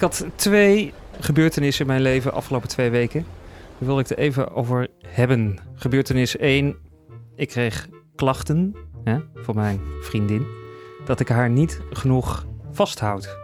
Ik 0.00 0.06
had 0.06 0.26
twee 0.34 0.92
gebeurtenissen 1.20 1.84
in 1.84 1.90
mijn 1.90 2.02
leven 2.02 2.32
afgelopen 2.32 2.68
twee 2.68 2.90
weken. 2.90 3.24
Daar 3.78 3.88
wil 3.88 3.98
ik 3.98 4.08
het 4.08 4.18
even 4.18 4.54
over 4.54 4.88
hebben. 5.06 5.58
Gebeurtenis 5.74 6.36
1. 6.36 6.76
Ik 7.36 7.48
kreeg 7.48 7.88
klachten 8.14 8.76
hè, 9.04 9.18
van 9.34 9.54
mijn 9.54 9.80
vriendin. 10.00 10.46
Dat 11.04 11.20
ik 11.20 11.28
haar 11.28 11.50
niet 11.50 11.80
genoeg 11.90 12.46
vasthoud. 12.72 13.36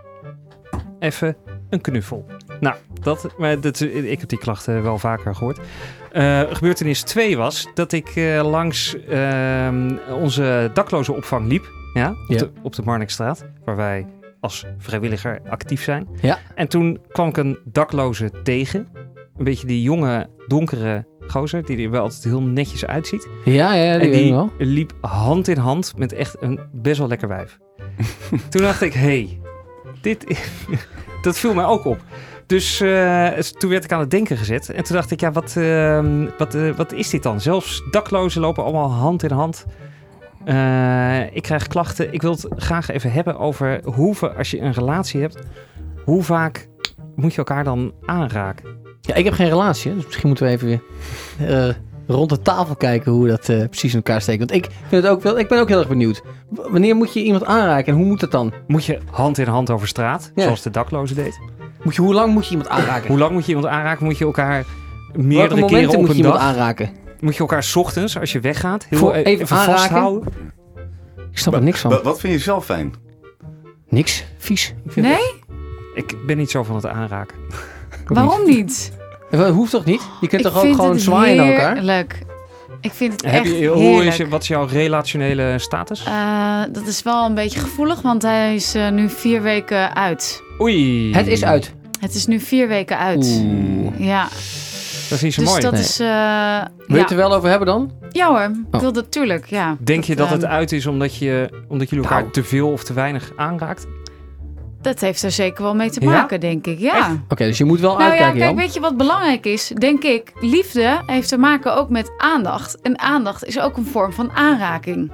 Even 0.99 1.37
een 1.71 1.81
knuffel. 1.81 2.27
Nou, 2.61 2.77
dat, 3.01 3.39
maar 3.39 3.61
dat, 3.61 3.81
ik 3.81 4.21
heb 4.21 4.29
die 4.29 4.39
klachten 4.39 4.83
wel 4.83 4.99
vaker 4.99 5.35
gehoord. 5.35 5.59
Eh, 6.13 6.41
gebeurtenis 6.51 7.03
2 7.03 7.37
was 7.37 7.67
dat 7.75 7.93
ik 7.93 8.09
eh, 8.09 8.51
langs 8.51 8.97
ehm, 9.05 9.97
onze 10.11 10.71
daklozenopvang 10.75 11.49
liep. 11.49 11.71
Ja, 11.95 12.11
op, 12.11 12.17
Ja. 12.29 12.39
De, 12.39 12.51
op 12.63 12.75
de 12.75 12.83
Marnixstraat. 12.83 13.45
Waar 13.65 13.77
wij 13.77 14.07
als 14.47 14.65
vrijwilliger 14.79 15.41
actief 15.49 15.83
zijn. 15.83 16.09
Ja. 16.21 16.39
En 16.55 16.69
toen 16.69 16.99
kwam 17.09 17.29
ik 17.29 17.37
een 17.37 17.59
dakloze 17.65 18.31
tegen. 18.43 18.89
Een 19.37 19.45
beetje 19.45 19.67
die 19.67 19.83
jonge, 19.83 20.29
donkere 20.47 21.07
gozer. 21.27 21.65
Die 21.65 21.85
er 21.85 21.91
wel 21.91 22.03
altijd 22.03 22.25
heel 22.25 22.43
netjes 22.43 22.87
uitziet. 22.87 23.29
Ja, 23.45 23.75
ja, 23.75 23.99
die 23.99 24.11
en 24.11 24.17
die 24.17 24.33
wel. 24.33 24.53
liep 24.59 24.93
hand 25.01 25.49
in 25.49 25.57
hand 25.57 25.97
met 25.97 26.13
echt 26.13 26.37
een 26.41 26.61
best 26.73 26.99
wel 26.99 27.09
lekker 27.09 27.29
wijf. 27.29 27.59
toen 28.51 28.63
dacht 28.63 28.83
ik, 28.83 28.93
hé, 28.93 29.01
hey, 29.01 29.41
dit... 30.01 30.41
dat 31.23 31.39
viel 31.39 31.55
mij 31.55 31.65
ook 31.65 31.85
op. 31.85 32.03
Dus 32.47 32.81
eh, 32.81 33.29
toen 33.29 33.71
werd 33.71 33.85
ik 33.85 33.93
aan 33.93 34.01
het 34.01 34.11
denken 34.11 34.37
gezet. 34.37 34.71
En 34.71 34.85
toen 34.85 34.97
dacht 34.97 35.11
ik, 35.11 35.21
ja, 35.21 35.33
wat, 35.33 35.57
ehm, 35.57 36.27
wat, 36.39 36.55
eh, 36.55 36.71
wat 36.71 36.93
is 36.93 37.11
dit 37.11 37.23
dan? 37.23 37.41
Zelfs 37.41 37.83
daklozen 37.91 38.41
lopen 38.41 38.65
allemaal 38.65 38.91
hand 38.91 39.23
in 39.23 39.31
hand. 39.31 39.67
Eh, 40.47 41.35
ik 41.37 41.43
krijg 41.43 41.67
klachten. 41.67 42.13
Ik 42.13 42.23
wil 42.23 42.31
het 42.31 42.47
graag 42.57 42.91
even 42.91 43.13
hebben 43.13 43.39
over 43.39 43.81
hoeveel, 43.85 44.29
als 44.29 44.51
je 44.51 44.61
een 44.61 44.73
relatie 44.73 45.21
hebt, 45.21 45.39
hoe 46.05 46.23
vaak 46.23 46.69
moet 47.17 47.33
je 47.33 47.39
elkaar 47.39 47.65
dan 47.65 47.93
aanraken? 48.05 48.65
Ja, 49.01 49.15
ik 49.15 49.25
heb 49.25 49.33
geen 49.35 49.49
relatie, 49.49 49.95
dus 49.95 50.05
misschien 50.05 50.27
moeten 50.29 50.47
we 50.47 50.53
even 50.53 50.67
weer 50.69 50.83
eh, 51.69 51.75
rond 52.07 52.29
de 52.31 52.43
tafel 52.43 52.77
kijken 52.77 53.13
hoe 53.13 53.27
dat 53.29 53.49
eh, 53.49 53.65
precies 53.65 53.91
in 53.91 53.97
elkaar 53.97 54.21
steekt. 54.21 54.39
Want 54.39 54.53
ik, 54.53 54.69
vind 54.89 55.03
het 55.03 55.13
ook 55.13 55.23
wel, 55.23 55.39
ik 55.39 55.49
ben 55.49 55.61
ook 55.61 55.69
heel 55.69 55.79
erg 55.79 55.89
benieuwd. 55.89 56.23
W- 56.49 56.61
Wanneer 56.71 56.97
moet 56.97 57.13
je 57.13 57.23
iemand 57.23 57.45
aanraken 57.45 57.93
en 57.93 57.99
hoe 57.99 58.07
moet 58.09 58.21
dat 58.21 58.31
dan? 58.31 58.53
Moet 58.67 58.85
je 58.85 58.99
hand 59.11 59.39
in 59.39 59.47
hand 59.47 59.71
over 59.71 59.89
straat, 59.89 60.33
Ja. 60.35 60.43
zoals 60.43 60.63
de 60.63 60.71
dakloze 60.71 61.15
deed? 61.15 61.39
Moet 61.83 61.95
je, 61.95 62.03
hoe 62.03 62.15
lang 62.15 62.33
moet 62.33 62.45
je 62.45 62.51
iemand 62.51 62.69
aanraken? 62.69 63.09
Hoe 63.09 63.19
lang 63.19 63.33
moet 63.33 63.47
je 63.47 63.53
iemand 63.55 63.73
aanraken? 63.73 64.05
Moet 64.05 64.19
je 64.19 64.25
elkaar 64.25 64.65
Welke 65.13 65.23
meerdere 65.29 65.65
keren 65.65 65.89
op 65.91 65.97
moet 65.97 66.07
je 66.07 66.11
een 66.11 66.17
iemand 66.19 66.35
dag? 66.35 66.43
aanraken? 66.43 66.91
Moet 67.21 67.35
je 67.35 67.41
elkaar 67.41 67.63
's 67.63 67.77
ochtends, 67.77 68.19
als 68.19 68.33
je 68.33 68.41
weggaat, 68.41 68.87
heel 68.89 68.99
Voor 68.99 69.13
even 69.15 69.25
even, 69.33 69.57
aanraken? 69.57 69.79
vasthouden? 69.81 70.29
Ik 71.33 71.39
snap 71.39 71.55
er 71.55 71.63
niks 71.63 71.81
van. 71.81 71.99
Wat 72.03 72.21
vind 72.21 72.33
je 72.33 72.39
zelf 72.39 72.65
fijn? 72.65 72.95
Niks. 73.89 74.25
Vies. 74.39 74.75
Ik 74.85 74.93
vind 74.93 75.07
Nee? 75.07 75.35
Ik 75.95 76.27
ben 76.27 76.37
niet 76.37 76.51
zo 76.51 76.63
van 76.63 76.75
het 76.75 76.87
aanraken. 76.87 77.37
Waarom 78.07 78.45
niet? 78.47 78.93
Dat 79.31 79.51
hoeft 79.55 79.71
toch 79.71 79.85
niet? 79.85 80.03
Je 80.21 80.29
kunt 80.29 80.45
Ik 80.45 80.51
toch 80.53 80.65
ook 80.65 80.75
gewoon 80.75 80.99
zwaaien 80.99 81.37
naar 81.37 81.53
elkaar? 81.53 81.73
Heerlijk. 81.75 82.19
Ik 82.81 82.93
vind 82.93 83.13
het 83.13 83.23
Heb 83.31 83.45
echt 83.45 83.59
je, 83.59 83.67
hoe 83.67 83.79
heerlijk. 83.83 84.07
is 84.09 84.17
je, 84.17 84.29
wat 84.29 84.43
is 84.43 84.49
jouw 84.49 84.65
relationele 84.67 85.55
status? 85.59 86.05
Eh, 86.05 86.61
dat 86.73 86.87
is 86.87 87.03
wel 87.03 87.25
een 87.27 87.35
beetje 87.35 87.59
gevoelig, 87.61 88.01
want 88.03 88.23
hij 88.23 88.55
is 88.55 88.75
eh, 88.75 88.91
nu 88.91 89.09
vier 89.09 89.43
weken 89.43 89.95
uit. 89.97 90.43
Oei. 90.61 91.13
Het 91.15 91.27
is 91.27 91.45
uit. 91.45 91.75
Het 92.01 92.15
is 92.15 92.27
nu 92.27 92.41
vier 92.41 92.69
weken 92.69 92.99
uit. 92.99 93.25
Oeh. 93.45 93.93
Ja, 94.07 94.29
Dat 95.09 95.19
is 95.19 95.23
niet 95.23 95.35
zo 95.35 95.41
dus 95.41 95.51
mooi. 95.51 95.63
dat 95.63 95.73
Nee. 95.73 95.81
is... 95.81 96.01
eh, 96.01 96.07
Wil 96.77 96.87
je 96.87 96.95
ja. 96.95 97.01
het 97.01 97.11
er 97.11 97.17
wel 97.17 97.35
over 97.35 97.49
hebben 97.49 97.67
dan? 97.69 97.93
ja 98.11 98.29
hoor, 98.29 98.41
ik 98.41 98.75
Oh. 98.75 98.81
wil 98.81 98.93
dat 98.93 99.05
natuurlijk, 99.05 99.47
ja. 99.47 99.77
Denk 99.81 100.05
je 100.05 100.17
dat 100.17 100.29
het 100.29 100.43
ehm, 100.43 100.53
uit 100.53 100.73
is 100.73 100.87
omdat, 100.87 101.17
je, 101.17 101.51
omdat 101.69 101.89
jullie 101.91 102.05
elkaar 102.05 102.21
Nou. 102.21 102.33
te 102.33 102.45
veel 102.45 102.71
of 102.73 102.85
te 102.85 102.93
weinig 102.93 103.33
aanraakt? 103.37 103.87
Dat 104.81 105.01
heeft 105.01 105.23
er 105.23 105.31
zeker 105.31 105.63
wel 105.63 105.75
mee 105.75 105.91
te 105.91 106.01
Ja? 106.01 106.11
maken, 106.11 106.41
denk 106.41 106.67
ik. 106.67 106.79
Ja. 106.79 107.23
Oké, 107.29 107.45
dus 107.45 107.59
je 107.59 107.65
moet 107.65 107.81
wel 107.81 107.91
Nou 107.91 108.03
ja, 108.03 108.09
uitkijken, 108.09 108.39
kijk, 108.39 108.51
Jan. 108.51 108.61
weet 108.61 108.75
je 108.75 108.81
wat 108.81 108.97
belangrijk 108.97 109.45
is? 109.47 109.73
Denk 109.79 110.03
ik, 110.03 110.33
liefde 110.41 111.01
heeft 111.07 111.29
te 111.29 111.37
maken 111.39 111.77
ook 111.77 111.89
met 111.89 112.11
aandacht. 112.19 112.81
En 112.81 112.99
aandacht 112.99 113.45
is 113.45 113.61
ook 113.61 113.77
een 113.77 113.87
vorm 113.87 114.13
van 114.13 114.31
aanraking. 114.33 115.13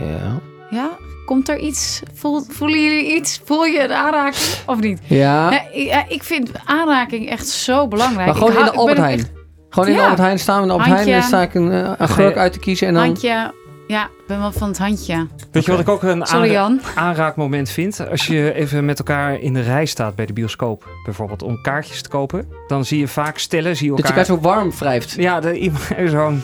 Ja. 0.00 0.38
Ja? 0.70 0.90
Komt 1.32 1.48
er 1.48 1.58
iets? 1.58 2.02
Voel, 2.14 2.44
voelen 2.48 2.82
jullie 2.82 3.14
iets? 3.14 3.40
Voel 3.44 3.64
je 3.64 3.82
een 3.84 3.92
aanraking 3.92 4.44
of 4.66 4.80
niet? 4.80 5.00
Ja, 5.06 5.50
Ja, 5.50 5.62
ik- 5.72 5.86
ja, 5.88 6.04
ik 6.08 6.22
vind 6.22 6.50
aanraking 6.64 7.28
echt 7.30 7.48
zo 7.48 7.88
belangrijk. 7.88 8.26
maar 8.26 8.34
gewoon 8.34 8.52
Ik 8.52 8.58
in 8.58 8.64
de 8.64 8.70
Albert 8.72 8.98
Heijn. 8.98 9.26
Gewoon 9.70 9.88
in 9.88 9.94
de. 9.94 10.00
Albert 10.00 10.18
Heijn 10.18 10.38
staan 10.38 10.56
we 10.56 10.62
in 10.62 10.66
de 10.68 10.72
Albert 10.72 10.90
Heijn 10.90 11.06
en 11.08 11.12
dan 11.20 11.20
Handje. 11.30 11.36
sta 11.36 11.42
ik 11.42 11.54
een, 11.54 11.84
eh, 11.86 11.92
een 11.98 12.08
gurk 12.08 12.36
uit 12.36 12.52
te 12.52 12.58
kiezen 12.58 12.86
en 12.88 12.94
dan... 12.94 13.04
handje. 13.04 13.52
Ja, 13.86 14.04
ik 14.04 14.26
ben 14.26 14.38
wel 14.40 14.52
van 14.52 14.68
het 14.68 14.78
handje. 14.78 15.26
Weet 15.52 15.64
je 15.64 15.70
wat 15.70 15.80
ik 15.80 15.88
ook 15.88 16.02
een 16.02 16.26
Sorry 16.26 16.42
aanra- 16.42 16.52
Jan. 16.52 16.80
aanraakmoment 16.94 17.70
vind? 17.70 18.08
Als 18.10 18.26
je 18.26 18.52
even 18.54 18.84
met 18.84 18.98
elkaar 18.98 19.40
in 19.40 19.52
de 19.54 19.60
rij 19.62 19.84
staat 19.86 20.14
bij 20.14 20.26
de 20.26 20.32
bioscoop, 20.32 20.88
bijvoorbeeld, 21.04 21.42
om 21.42 21.60
kaartjes 21.62 22.02
te 22.02 22.08
kopen, 22.08 22.48
dan 22.66 22.84
zie 22.84 22.98
je 22.98 23.08
vaak 23.08 23.38
stellen, 23.38 23.76
zie 23.76 23.90
je 23.90 23.96
Dat 23.96 24.06
je 24.08 24.12
elkaar... 24.14 24.28
elkaar 24.28 24.42
zo 24.42 24.48
warm 24.48 24.72
wrijft. 24.78 25.14
Ja, 25.18 25.40
de, 25.40 25.58
iemand 25.66 25.82
zo'n... 26.06 26.42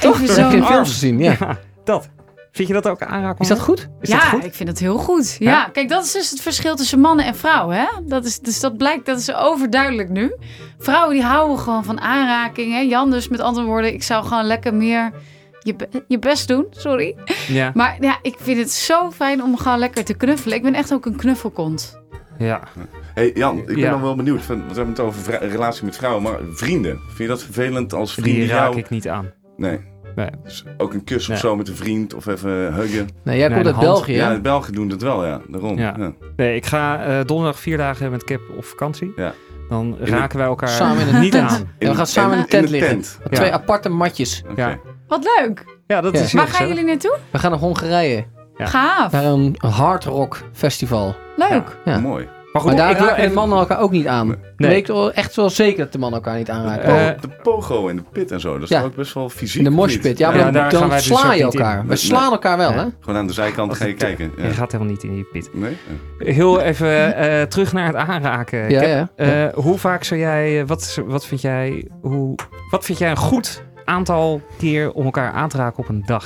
Even 0.00 0.22
je 0.22 0.28
in 0.28 0.28
zo'n... 0.28 0.64
films 0.66 0.88
gezien, 0.90 1.18
ja. 1.18 1.36
Ja, 1.40 1.58
dat. 1.84 2.08
Vind 2.56 2.68
je 2.68 2.74
dat 2.74 2.88
ook 2.88 3.02
aanraken? 3.02 3.40
Is 3.40 3.48
dat 3.48 3.60
goed? 3.60 3.88
Is 4.00 4.10
dat 4.10 4.20
ja, 4.22 4.28
goed? 4.28 4.44
ik 4.44 4.54
vind 4.54 4.68
het 4.68 4.78
heel 4.78 4.98
goed. 4.98 5.36
Ja. 5.38 5.50
Ja? 5.50 5.68
kijk, 5.72 5.88
dat 5.88 6.04
is 6.04 6.12
dus 6.12 6.30
het 6.30 6.40
verschil 6.40 6.76
tussen 6.76 7.00
mannen 7.00 7.24
en 7.24 7.34
vrouwen. 7.36 7.76
Hè? 7.76 7.86
Dat 8.04 8.24
is, 8.24 8.38
dus 8.38 8.60
dat 8.60 8.76
blijkt, 8.76 9.06
dat 9.06 9.18
is 9.18 9.34
overduidelijk 9.34 10.08
nu. 10.08 10.34
Vrouwen 10.78 11.14
die 11.14 11.22
houden 11.24 11.58
gewoon 11.58 11.84
van 11.84 12.00
aanraking. 12.00 12.72
Hè? 12.72 12.80
Jan 12.80 13.10
dus 13.10 13.28
met 13.28 13.40
andere 13.40 13.66
woorden, 13.66 13.92
ik 13.92 14.02
zou 14.02 14.24
gewoon 14.24 14.44
lekker 14.44 14.74
meer 14.74 15.12
je, 15.60 15.74
be- 15.74 16.04
je 16.08 16.18
best 16.18 16.48
doen. 16.48 16.66
Sorry. 16.70 17.16
Ja. 17.48 17.70
Maar 17.74 17.96
ja, 18.00 18.18
ik 18.22 18.36
vind 18.40 18.58
het 18.58 18.70
zo 18.72 19.10
fijn 19.10 19.42
om 19.42 19.56
gewoon 19.56 19.78
lekker 19.78 20.04
te 20.04 20.14
knuffelen. 20.14 20.56
Ik 20.56 20.62
ben 20.62 20.74
echt 20.74 20.92
ook 20.92 21.06
een 21.06 21.16
knuffelkont. 21.16 22.00
Ja. 22.38 22.60
hey 23.14 23.30
Jan, 23.34 23.58
ik 23.58 23.66
ben 23.66 23.76
Ja. 23.78 23.90
dan 23.90 24.02
wel 24.02 24.16
benieuwd. 24.16 24.46
We 24.46 24.54
hebben 24.66 24.88
het 24.88 25.00
over 25.00 25.38
relatie 25.48 25.84
met 25.84 25.96
vrouwen, 25.96 26.22
maar 26.22 26.38
vrienden. 26.50 26.98
Vind 27.06 27.18
je 27.18 27.26
dat 27.26 27.42
vervelend 27.42 27.92
als 27.92 28.14
Die 28.14 28.24
vrienden 28.24 28.48
raak 28.48 28.66
jou... 28.66 28.76
ik 28.78 28.90
niet 28.90 29.08
aan. 29.08 29.32
Nee. 29.56 29.80
Nee. 30.16 30.28
Dus 30.44 30.64
ook 30.76 30.92
een 30.94 31.04
kus 31.04 31.26
Nee. 31.26 31.36
of 31.36 31.42
zo 31.42 31.56
met 31.56 31.68
een 31.68 31.76
vriend 31.76 32.14
of 32.14 32.26
even 32.26 32.74
huggen. 32.74 33.08
Nee, 33.22 33.38
jij 33.38 33.48
Nee, 33.48 33.62
komt 33.62 33.64
de 33.68 33.74
uit. 33.74 33.80
België, 33.80 34.12
Ja, 34.12 34.34
de 34.34 34.40
Belgen 34.40 34.72
doen 34.72 34.88
dat 34.88 35.02
wel, 35.02 35.26
ja. 35.26 35.40
Daarom. 35.48 35.78
Ja. 35.78 35.94
Ja. 35.98 36.12
Nee, 36.36 36.56
ik 36.56 36.66
ga 36.66 37.04
eh, 37.04 37.24
donderdag 37.24 37.60
vier 37.60 37.76
dagen 37.76 38.10
met 38.10 38.24
Cap 38.24 38.40
op 38.56 38.64
vakantie. 38.64 39.12
Ja. 39.16 39.32
Dan 39.68 39.90
de- 39.98 40.04
raken 40.04 40.38
wij 40.38 40.46
elkaar 40.46 40.68
Samen 40.68 41.08
in 41.08 41.08
een 41.14 41.20
niet 41.20 41.32
tent. 41.32 41.50
aan. 41.50 41.70
Ja, 41.78 41.88
we 41.90 41.94
gaan 41.96 42.06
samen 42.06 42.36
in 42.36 42.42
de 42.42 42.48
tent 42.48 42.68
liggen. 42.70 42.90
tent. 42.90 43.18
Ja. 43.30 43.36
Twee 43.36 43.52
aparte 43.52 43.88
matjes. 43.88 44.42
Oké. 44.50 44.60
Ja. 44.66 44.78
Wat 45.08 45.28
leuk. 45.38 45.64
Ja, 45.86 46.00
dat 46.00 46.14
Ja. 46.16 46.20
is 46.22 46.32
heel 46.32 46.40
Waar 46.40 46.50
gaan 46.50 46.68
jullie 46.68 46.84
naartoe? 46.84 47.16
We 47.30 47.38
gaan 47.38 47.50
naar 47.50 47.60
Hongarije. 47.60 48.24
Ja. 48.56 48.66
Gaaf. 48.66 49.12
Naar 49.12 49.24
een 49.24 49.56
hard 49.58 50.04
rock 50.04 50.42
festival. 50.52 51.14
Leuk. 51.36 51.76
Ja. 51.84 51.98
Mooi. 52.00 52.28
Maar 52.56 52.64
goed, 52.70 52.78
Maar 52.78 52.94
daar 52.94 53.06
raken 53.08 53.28
de 53.28 53.34
mannen 53.34 53.58
elkaar 53.58 53.80
ook 53.80 53.90
niet 53.90 54.06
aan. 54.06 54.36
Nee. 54.56 54.84
Wel 54.86 55.12
echt 55.12 55.36
wel 55.36 55.50
zeker 55.50 55.78
dat 55.84 55.92
de 55.92 55.98
mannen 55.98 56.18
elkaar 56.22 56.36
niet 56.38 56.50
aanraken. 56.50 56.84
Eh, 56.84 56.94
Oh, 56.94 57.20
de 57.20 57.28
pogo 57.42 57.88
en 57.88 57.96
de 57.96 58.02
pit 58.12 58.30
en 58.30 58.40
zo. 58.40 58.52
Dat 58.52 58.62
is 58.62 58.68
Ja. 58.68 58.82
ook 58.82 58.94
best 58.94 59.14
wel 59.14 59.28
fysiek. 59.28 59.58
in 59.58 59.64
de 59.64 59.70
moshpit. 59.70 60.18
Ja, 60.18 60.34
Ja, 60.34 60.50
maar 60.50 60.70
dan, 60.70 60.88
dus 60.90 61.04
sla 61.04 61.32
je 61.32 61.38
in. 61.38 61.44
elkaar. 61.44 61.80
We 61.80 61.86
Nee. 61.88 61.96
slaan 61.96 62.32
elkaar 62.32 62.56
wel, 62.56 62.70
Ja. 62.70 62.76
hè? 62.76 62.84
Gewoon 63.00 63.18
aan 63.20 63.26
de 63.26 63.32
zijkant 63.32 63.68
Als 63.68 63.78
ga 63.78 63.84
je 63.86 63.94
kijken. 63.94 64.32
Je 64.36 64.42
gaat 64.50 64.72
helemaal 64.72 64.92
niet 64.92 65.02
in 65.02 65.14
die 65.14 65.24
pit. 65.32 65.50
Nee? 65.52 65.76
Heel 66.18 66.60
even 66.60 67.16
eh, 67.16 67.42
terug 67.42 67.72
naar 67.72 67.86
het 67.86 67.96
aanraken. 67.96 68.70
Ja. 68.70 69.08
Eh, 69.16 69.44
hoe 69.54 69.78
vaak 69.78 70.04
zou 70.04 70.20
jij, 70.20 70.60
eh, 70.60 70.66
wat, 70.66 70.98
wat, 71.06 71.26
vind 71.26 71.40
jij 71.40 71.88
hoe, 72.00 72.34
wat 72.70 72.84
vind 72.84 72.98
jij 72.98 73.10
een 73.10 73.16
goed 73.16 73.62
aantal 73.84 74.40
keer 74.58 74.92
om 74.92 75.04
elkaar 75.04 75.32
aan 75.32 75.48
te 75.48 75.56
raken 75.56 75.78
op 75.78 75.88
een 75.88 76.02
dag? 76.06 76.24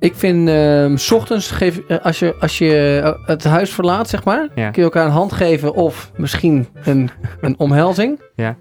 Ik 0.00 0.14
vind, 0.14 0.48
ehm, 0.48 0.96
s 0.96 1.10
ochtends, 1.10 1.50
geef, 1.50 1.78
eh, 1.78 1.98
als 2.04 2.18
je, 2.18 2.34
als 2.40 2.58
je 2.58 3.00
eh, 3.04 3.26
het 3.26 3.44
huis 3.44 3.72
verlaat, 3.72 4.08
zeg 4.08 4.24
maar, 4.24 4.48
Ja. 4.54 4.70
kun 4.70 4.82
je 4.82 4.82
elkaar 4.82 5.04
een 5.06 5.10
hand 5.12 5.32
geven 5.32 5.74
of 5.74 6.10
misschien 6.16 6.68
een, 6.84 7.10
een 7.40 7.54
omhelzing. 7.58 8.20
Ja. 8.34 8.56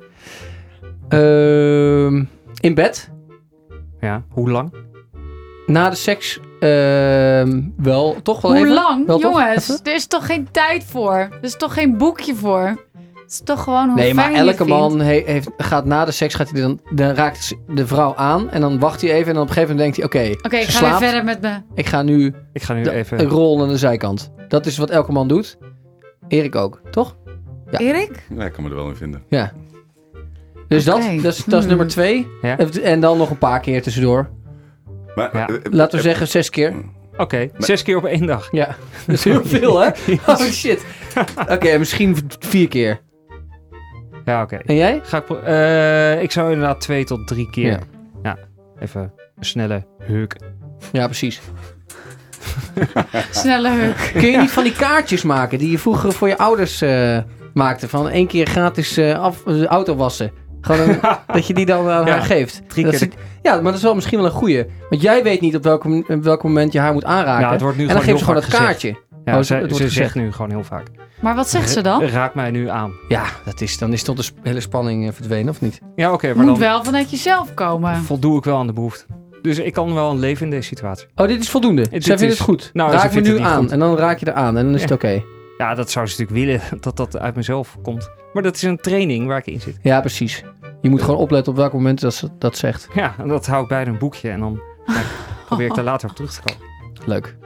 Ehm, 1.09 2.23
in 2.59 2.73
bed. 2.73 3.09
Ja, 3.99 4.23
hoe 4.29 4.49
lang? 4.51 4.73
Na 5.65 5.89
de 5.89 5.95
seks 5.95 6.39
ehm, 6.59 7.61
wel, 7.77 8.15
toch 8.23 8.41
wel 8.41 8.51
Hoe 8.51 8.59
even? 8.59 8.73
lang? 8.73 9.05
Wel 9.07 9.19
toch? 9.19 9.31
Jongens, 9.39 9.79
er 9.83 9.93
is 9.93 10.07
toch 10.07 10.25
geen 10.25 10.47
tijd 10.51 10.83
voor? 10.83 11.13
Er 11.13 11.37
is 11.41 11.57
toch 11.57 11.73
geen 11.73 11.97
boekje 11.97 12.35
voor? 12.35 12.85
Het 13.27 13.35
is 13.35 13.41
toch 13.45 13.63
gewoon 13.63 13.87
hoe 13.87 13.95
Nee, 13.95 14.13
maar 14.13 14.23
fijn 14.23 14.35
je 14.35 14.41
het 14.41 14.59
elke 14.59 14.63
vindt. 14.71 14.79
man 14.97 14.99
he- 14.99 15.23
heeft, 15.25 15.49
gaat 15.57 15.85
na 15.85 16.05
de 16.05 16.11
seks, 16.11 16.33
gaat 16.35 16.49
hij 16.51 16.61
dan, 16.61 16.79
dan 16.91 17.09
raakt 17.11 17.53
de 17.67 17.87
vrouw 17.87 18.15
aan 18.15 18.49
en 18.49 18.61
dan 18.61 18.79
wacht 18.79 19.01
hij 19.01 19.11
even 19.11 19.27
en 19.27 19.33
dan 19.33 19.41
op 19.43 19.47
een 19.47 19.53
gegeven 19.53 19.75
moment 19.75 19.95
denkt 19.95 20.13
hij, 20.13 20.23
oké, 20.31 20.45
Oké, 20.45 20.55
ik 20.55 20.63
ze 20.63 20.71
ga 20.71 20.79
weer 20.79 20.87
slaapt, 20.87 21.03
verder 21.03 21.23
met 21.23 21.41
me. 21.41 21.61
ik 21.73 21.85
ga 21.85 22.01
nu 22.01 22.33
Ik 22.53 22.63
ga 22.63 22.73
nu 22.73 22.83
de, 22.83 22.91
even... 22.91 23.19
een 23.19 23.27
rol 23.27 23.61
aan 23.61 23.67
de 23.67 23.77
zijkant. 23.77 24.31
Dat 24.47 24.65
is 24.65 24.77
wat 24.77 24.89
elke 24.89 25.11
man 25.11 25.27
doet. 25.27 25.57
Erik 26.27 26.55
ook, 26.55 26.81
toch? 26.91 27.15
Ja. 27.71 27.79
Erik? 27.79 28.25
Ja, 28.37 28.45
ik 28.45 28.53
kan 28.53 28.63
me 28.63 28.69
er 28.69 28.75
wel 28.75 28.87
in 28.89 28.95
vinden. 28.95 29.23
Ja. 29.29 29.51
Dus 30.67 30.87
Oké. 30.87 30.99
dat, 30.99 31.23
dat, 31.23 31.33
is, 31.33 31.43
dat 31.43 31.53
is 31.53 31.59
Hmm. 31.59 31.67
nummer 31.67 31.87
twee. 31.87 32.27
Ja. 32.41 32.57
En 32.83 32.99
dan 32.99 33.17
nog 33.17 33.29
een 33.29 33.37
paar 33.37 33.59
keer 33.59 33.81
tussendoor. 33.81 34.29
Maar, 35.15 35.29
Ja. 35.37 35.47
eh, 35.47 35.55
eh, 35.55 35.61
Laten 35.71 35.91
we 35.91 35.97
eh, 35.97 36.03
zeggen 36.03 36.27
zes 36.27 36.49
keer. 36.49 36.73
Oké, 37.17 37.49
zes 37.57 37.83
keer 37.83 37.97
op 37.97 38.05
één 38.05 38.25
dag. 38.25 38.47
Ja, 38.51 38.65
dat 39.05 39.15
is 39.15 39.23
heel 39.23 39.45
veel, 39.45 39.79
hè? 39.79 39.89
Oh 40.27 40.35
shit. 40.39 40.85
Oké, 41.49 41.77
misschien 41.77 42.15
v- 42.15 42.21
vier 42.39 42.67
keer. 42.67 42.99
Ja, 44.27 44.41
oké. 44.41 44.55
En 44.65 44.75
jij? 44.75 44.99
Ga 45.03 45.17
ik, 45.17 45.29
eh, 45.29 46.21
ik 46.21 46.31
zou 46.31 46.51
inderdaad 46.51 46.81
twee 46.81 47.03
tot 47.03 47.27
drie 47.27 47.49
keer. 47.49 47.71
Ja. 47.71 47.79
Ja. 48.23 48.37
even 48.79 49.01
een 49.37 49.45
snelle 49.45 49.85
heuk. 50.03 50.35
Ja, 50.91 51.05
precies. 51.05 51.41
Snelle 53.31 53.69
huk. 53.69 54.11
Kun 54.13 54.31
je 54.31 54.37
niet 54.37 54.51
van 54.51 54.63
die 54.63 54.73
kaartjes 54.73 55.23
maken 55.23 55.57
die 55.59 55.71
je 55.71 55.77
vroeger 55.79 56.13
voor 56.13 56.27
je 56.27 56.37
ouders 56.37 56.81
eh, 56.81 57.17
maakte? 57.53 57.87
Van 57.87 58.09
één 58.09 58.27
keer 58.27 58.47
gratis 58.47 58.97
eh, 58.97 59.19
af, 59.19 59.43
auto 59.65 59.95
wassen. 59.95 60.31
Gewoon 60.61 60.89
een- 60.89 60.99
dat 61.33 61.47
je 61.47 61.53
die 61.53 61.65
dan 61.65 61.89
aan 61.89 62.05
Ja, 62.05 62.11
haar 62.11 62.21
geeft. 62.21 62.61
drie 62.67 62.85
Dat 62.85 63.07
ja, 63.41 63.53
maar 63.53 63.63
dat 63.63 63.73
is 63.75 63.81
wel 63.81 63.95
misschien 63.95 64.17
wel 64.17 64.27
een 64.27 64.33
goeie. 64.33 64.65
Want 64.89 65.01
jij 65.01 65.23
weet 65.23 65.41
niet 65.41 65.55
op 65.55 65.63
welk, 65.63 65.85
op 65.85 66.23
welk 66.23 66.43
moment 66.43 66.73
je 66.73 66.79
haar 66.79 66.93
moet 66.93 67.05
aanraken. 67.05 67.45
Ja, 67.45 67.51
het 67.51 67.61
wordt 67.61 67.77
nu 67.77 67.87
en 67.87 67.89
dan 67.93 68.01
gewoon 68.01 68.17
geeft 68.19 68.25
ze 68.27 68.33
gewoon 68.33 68.49
dat 68.49 68.59
kaartje. 68.59 68.97
Ja, 69.27 69.33
Oh, 69.37 69.43
ze, 69.43 69.45
ze 69.45 69.67
gezegd. 69.67 69.91
zegt 69.93 70.15
nu 70.15 70.31
gewoon 70.31 70.49
heel 70.51 70.63
vaak. 70.63 70.87
Maar 71.21 71.35
wat 71.35 71.49
zegt 71.49 71.69
ze 71.69 71.81
dan? 71.81 72.03
Raak 72.03 72.35
mij 72.35 72.51
nu 72.51 72.69
aan. 72.69 72.91
Ja, 73.07 73.25
dat 73.45 73.61
is, 73.61 73.77
dan 73.77 73.93
is 73.93 74.03
toch 74.03 74.15
de 74.15 74.23
hele 74.43 74.59
spanning 74.59 75.07
eh, 75.07 75.13
verdwenen, 75.13 75.49
of 75.49 75.61
niet? 75.61 75.79
Ja, 75.95 76.11
oké, 76.13 76.27
maar 76.27 76.35
Moet 76.35 76.45
dan 76.45 76.57
wel 76.59 76.83
vanuit 76.83 77.09
jezelf 77.11 77.53
komen. 77.53 77.95
voldoe 77.95 78.37
ik 78.37 78.43
wel 78.43 78.57
aan 78.57 78.67
de 78.67 78.73
behoefte. 78.73 79.05
Dus 79.41 79.59
ik 79.59 79.73
kan 79.73 79.93
wel 79.93 80.17
leven 80.17 80.45
in 80.45 80.51
deze 80.51 80.67
situatie. 80.67 81.07
Oh, 81.15 81.27
dit 81.27 81.41
is 81.41 81.49
voldoende. 81.49 81.89
Dit 81.89 82.03
Zij 82.03 82.17
vindt 82.17 82.33
is- 82.33 82.39
het 82.39 82.47
goed. 82.47 82.69
Nou, 82.73 82.91
ze 82.91 82.97
raak 82.97 83.13
me 83.13 83.21
nu 83.21 83.39
aan. 83.39 83.61
goed. 83.61 83.71
En 83.71 83.79
dan 83.79 83.97
raak 83.97 84.17
je 84.19 84.25
er 84.25 84.33
aan. 84.33 84.57
En 84.57 84.65
dan 84.65 84.75
is 84.75 84.81
het 84.81 84.91
oké. 84.91 85.23
Ja, 85.57 85.75
dat 85.75 85.91
zou 85.91 86.07
ze 86.07 86.21
natuurlijk 86.21 86.61
willen 86.69 86.79
dat 86.83 86.97
dat 86.97 87.17
uit 87.17 87.35
mezelf 87.35 87.77
komt. 87.81 88.09
Maar 88.33 88.43
dat 88.43 88.55
is 88.55 88.61
een 88.61 88.77
training 88.77 89.27
waar 89.27 89.37
ik 89.37 89.45
in 89.47 89.61
zit. 89.61 89.77
Ja, 89.81 89.99
precies. 89.99 90.43
Je 90.81 90.89
moet 90.89 91.01
gewoon 91.01 91.19
opletten 91.19 91.51
op 91.51 91.57
welk 91.57 91.73
moment 91.73 92.01
dat 92.01 92.13
ze 92.13 92.29
dat 92.39 92.57
zegt. 92.57 92.87
Ja, 92.93 93.15
en 93.17 93.27
dat 93.27 93.45
hou 93.47 93.61
ik 93.63 93.67
bij 93.69 93.81
in 93.81 93.87
een 93.87 93.97
boekje 93.97 94.29
en 94.29 94.39
dan 94.39 94.59
ja, 94.85 95.01
probeer 95.47 95.65
ik 95.67 95.75
daar 95.75 95.83
later 95.85 96.09
op 96.09 96.15
terug 96.15 96.33
te 96.33 96.41
komen. 96.41 96.65
Leuk. 97.05 97.37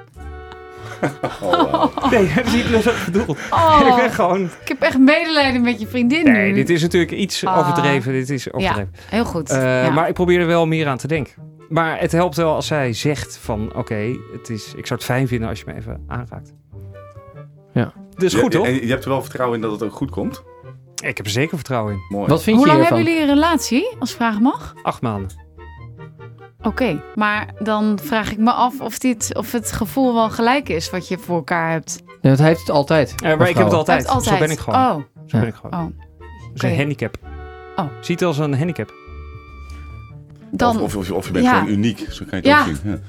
Oh. 1.41 1.85
Nee, 2.11 2.31
dat 2.35 2.45
is 2.45 2.53
niet 2.53 2.69
wat 2.71 2.85
ik 2.85 3.01
bedoel. 3.05 3.23
Ik 3.35 3.37
Oh, 3.53 3.95
ben 3.95 4.11
gewoon... 4.11 4.43
ik 4.43 4.67
heb 4.67 4.81
echt 4.81 4.99
medelijden 4.99 5.61
met 5.61 5.79
je 5.79 5.87
vriendin 5.87 6.23
Nee, 6.23 6.47
nu. 6.49 6.53
dit 6.53 6.69
is 6.69 6.81
natuurlijk 6.81 7.11
iets 7.11 7.45
Ah. 7.45 7.57
overdreven. 7.57 8.11
Dit 8.13 8.29
is 8.29 8.51
overdreven. 8.53 8.91
Heel 9.09 9.25
goed. 9.25 9.49
Eh, 9.49 9.83
ja. 9.83 9.89
Maar 9.91 10.07
ik 10.07 10.13
probeer 10.13 10.39
er 10.39 10.47
wel 10.47 10.65
meer 10.67 10.87
aan 10.87 10.97
te 10.97 11.07
denken. 11.07 11.33
Maar 11.69 11.99
het 11.99 12.11
helpt 12.11 12.35
wel 12.35 12.53
als 12.55 12.67
zij 12.67 12.93
zegt 12.93 13.37
van... 13.41 13.71
Oké, 13.75 14.15
het 14.33 14.49
is 14.49 14.67
ik 14.75 14.87
zou 14.87 14.99
het 14.99 15.03
fijn 15.09 15.27
vinden 15.27 15.49
als 15.49 15.59
je 15.59 15.65
me 15.67 15.73
even 15.75 16.03
aanraakt. 16.07 16.53
Ja. 17.73 17.93
Dus 18.17 18.33
goed, 18.33 18.51
toch? 18.51 18.65
En 18.65 18.73
je 18.73 18.87
hebt 18.91 19.03
er 19.03 19.09
wel 19.09 19.21
vertrouwen 19.21 19.55
in 19.57 19.61
dat 19.63 19.71
het 19.71 19.83
ook 19.83 19.95
goed 19.95 20.11
komt. 20.11 20.43
Ik 21.03 21.17
heb 21.17 21.25
er 21.25 21.31
zeker 21.31 21.55
vertrouwen 21.57 21.93
in. 21.93 21.99
Mooi. 22.09 22.27
Wat 22.27 22.43
vind 22.43 22.57
Hoe 22.57 22.65
je 22.65 22.71
lang 22.71 22.81
hiervan? 22.83 22.97
hebben 22.97 23.15
jullie 23.21 23.29
een 23.29 23.35
relatie, 23.41 23.95
als 23.99 24.13
vraag 24.13 24.39
mag? 24.39 24.73
Acht 24.83 25.01
maanden. 25.01 25.29
Oké, 26.63 27.01
maar 27.15 27.47
dan 27.59 27.99
vraag 28.03 28.31
ik 28.31 28.37
me 28.37 28.51
af 28.51 28.79
of, 28.81 28.97
dit, 28.99 29.35
of 29.35 29.51
het 29.51 29.71
gevoel 29.71 30.13
wel 30.13 30.29
gelijk 30.29 30.69
is 30.69 30.89
wat 30.89 31.07
je 31.07 31.17
voor 31.17 31.35
elkaar 31.35 31.71
hebt. 31.71 32.01
Nee, 32.05 32.17
want 32.21 32.37
hij 32.37 32.47
heeft 32.47 32.59
het 32.59 32.69
altijd. 32.69 33.15
Eh, 33.23 33.37
maar 33.37 33.49
ik 33.49 33.55
heb 33.55 33.65
het 33.65 33.73
altijd. 33.73 34.07
Zo 34.21 34.37
ben 34.37 34.51
ik 34.51 34.59
gewoon. 34.59 34.79
Oh, 34.79 34.95
Zo 35.27 35.39
ben 35.39 35.47
ik 35.47 35.55
gewoon. 35.55 35.79
oh. 35.79 35.85
Dat 36.53 36.63
is 36.63 36.69
een 36.69 36.77
handicap. 36.77 37.17
Oh. 37.75 37.85
Ziet 38.01 38.19
het 38.19 38.27
als 38.27 38.37
een 38.37 38.57
handicap. 38.57 38.93
Dan 40.51 40.79
Of, 40.81 40.95
of, 40.95 41.11
of 41.11 41.25
je 41.25 41.31
bent 41.31 41.45
Ja. 41.45 41.59
gewoon 41.59 41.73
uniek. 41.73 41.97
Zo 42.09 42.25
kan 42.29 42.41
je 42.41 42.49
het 42.49 42.57
Ja. 42.57 42.59
ook 42.59 42.65
zien. 42.83 43.01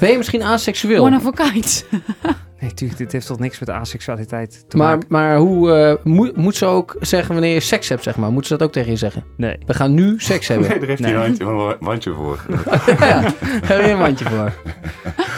Ben 0.00 0.10
je 0.10 0.16
misschien 0.16 0.42
aseksueel? 0.42 1.04
one 1.04 1.16
of 1.16 1.26
a 1.40 1.50
kind. 1.50 1.84
Nee, 2.60 2.74
tuurlijk, 2.74 2.98
dit 2.98 3.12
heeft 3.12 3.26
toch 3.26 3.38
niks 3.38 3.58
met 3.58 3.70
asexualiteit 3.70 4.64
te 4.68 4.76
Maar, 4.76 4.88
maken? 4.90 5.06
maar 5.08 5.36
hoe 5.36 5.72
eh, 5.72 6.04
moet, 6.04 6.36
moet 6.36 6.56
ze 6.56 6.66
ook 6.66 6.96
zeggen 7.00 7.32
wanneer 7.34 7.54
je 7.54 7.60
seks 7.60 7.88
hebt, 7.88 8.02
zeg 8.02 8.16
maar? 8.16 8.30
Moet 8.32 8.46
ze 8.46 8.56
dat 8.56 8.66
ook 8.68 8.72
tegen 8.72 8.90
je 8.90 8.96
zeggen? 8.96 9.24
Nee. 9.36 9.58
We 9.66 9.74
gaan 9.74 9.94
nu 9.94 10.14
seks 10.18 10.48
hebben. 10.48 10.68
daar 10.80 10.88
heeft 10.88 11.00
Nee. 11.00 11.14
hij 11.14 11.20
een 11.20 11.26
handje, 11.38 11.44
een 11.44 11.76
wandje 11.86 12.12
voor. 12.12 12.40
ja, 12.98 13.20
heb 13.64 13.80
je 13.84 13.90
een 13.90 13.98
mandje 13.98 14.24
voor. 14.24 14.52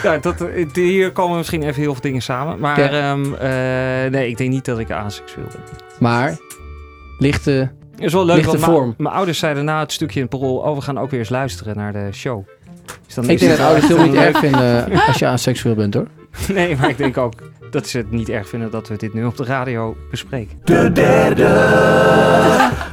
Ja, 0.03 0.17
dat, 0.17 0.41
eh, 0.41 0.67
hier 0.73 1.11
komen 1.11 1.37
misschien 1.37 1.63
even 1.63 1.81
heel 1.81 1.91
veel 1.93 2.01
dingen 2.01 2.21
samen. 2.21 2.59
Maar 2.59 2.79
Ja. 2.79 2.89
ehm, 3.11 3.33
eh, 3.33 4.11
nee, 4.11 4.29
ik 4.29 4.37
denk 4.37 4.49
niet 4.49 4.65
dat 4.65 4.79
ik 4.79 4.91
asexueel 4.91 5.47
ben. 5.47 5.61
Maar, 5.99 6.37
lichte... 7.17 7.71
Is 7.97 8.13
wel 8.13 8.25
leuk, 8.25 8.35
Lichte 8.35 8.59
vorm. 8.59 8.93
mijn 8.97 9.15
ouders 9.15 9.39
zeiden 9.39 9.65
na 9.65 9.79
het 9.79 9.91
stukje 9.91 10.19
in 10.19 10.25
het 10.29 10.39
parool... 10.39 10.57
oh, 10.57 10.75
we 10.75 10.81
gaan 10.81 10.97
ook 10.99 11.09
weer 11.11 11.19
eens 11.19 11.29
luisteren 11.29 11.75
naar 11.77 11.93
de 11.93 12.07
show. 12.11 12.47
Dus 13.05 13.15
dan 13.15 13.29
Ik 13.29 13.39
denk 13.39 13.51
dat 13.51 13.59
ouders 13.59 13.87
het 13.87 13.97
heel 13.97 14.05
niet 14.05 14.15
erg 14.27 14.39
vinden 14.39 14.91
eh, 14.91 15.07
als 15.07 15.19
je 15.19 15.27
aseksueel 15.27 15.75
bent, 15.75 15.93
hoor. 15.93 16.07
Nee, 16.53 16.75
maar 16.75 16.89
ik 16.89 16.97
denk 16.97 17.17
ook 17.17 17.33
dat 17.71 17.87
ze 17.87 17.97
het 17.97 18.11
niet 18.11 18.29
erg 18.29 18.49
vinden 18.49 18.71
dat 18.71 18.87
we 18.87 18.97
dit 18.97 19.13
nu 19.13 19.25
op 19.25 19.37
de 19.37 19.43
radio 19.43 19.97
bespreken. 20.11 20.57
De 20.63 20.91
derde 20.91 21.47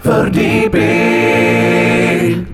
verdieping. 0.01 2.47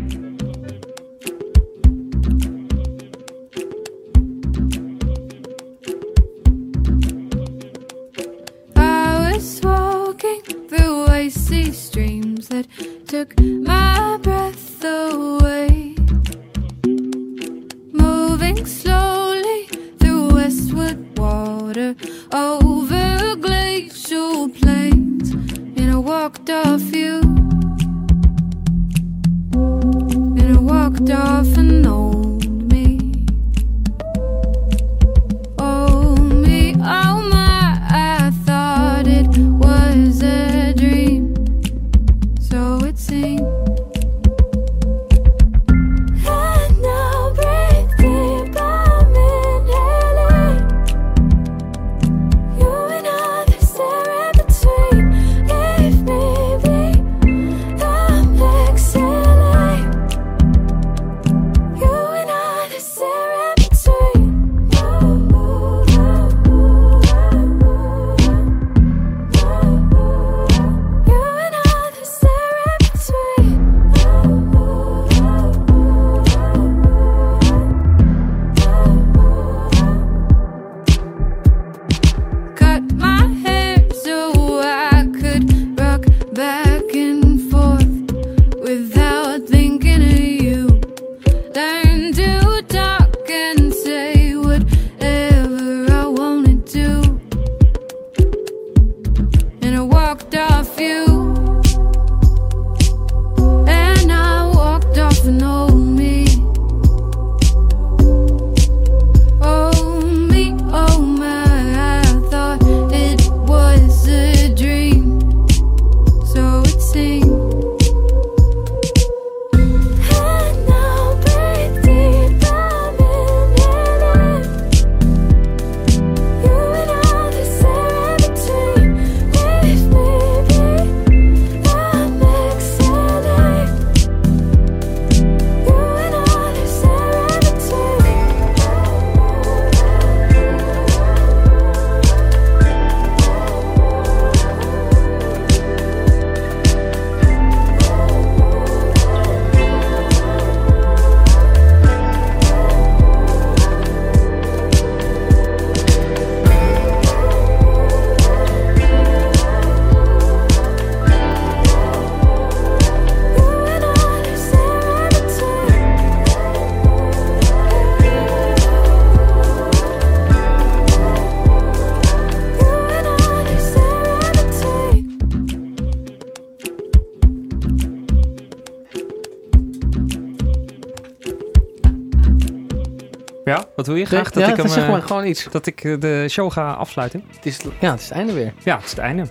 Wat 183.83 183.95
wil 183.95 183.97
je 183.97 184.07
graag? 184.07 184.35
ja, 184.35 184.41
dat 184.41 184.49
ik 184.49 184.57
hem, 184.57 184.69
zeg 184.69 184.85
eh, 184.85 184.91
maar 184.91 185.03
gewoon 185.03 185.27
iets. 185.27 185.47
dat 185.51 185.67
ik 185.67 185.85
eh, 185.85 186.01
de 186.01 186.27
show 186.31 186.53
ga 186.53 186.73
afsluiten? 186.73 187.25
Het 187.37 187.47
is, 187.47 187.59
ja, 187.81 187.91
het 187.91 188.01
is 188.01 188.09
het 188.09 188.17
einde 188.17 188.33
weer. 188.33 188.53
Ja, 188.65 188.77
het 188.77 188.85
is 188.85 188.91
het 188.91 188.99
einde. 188.99 189.27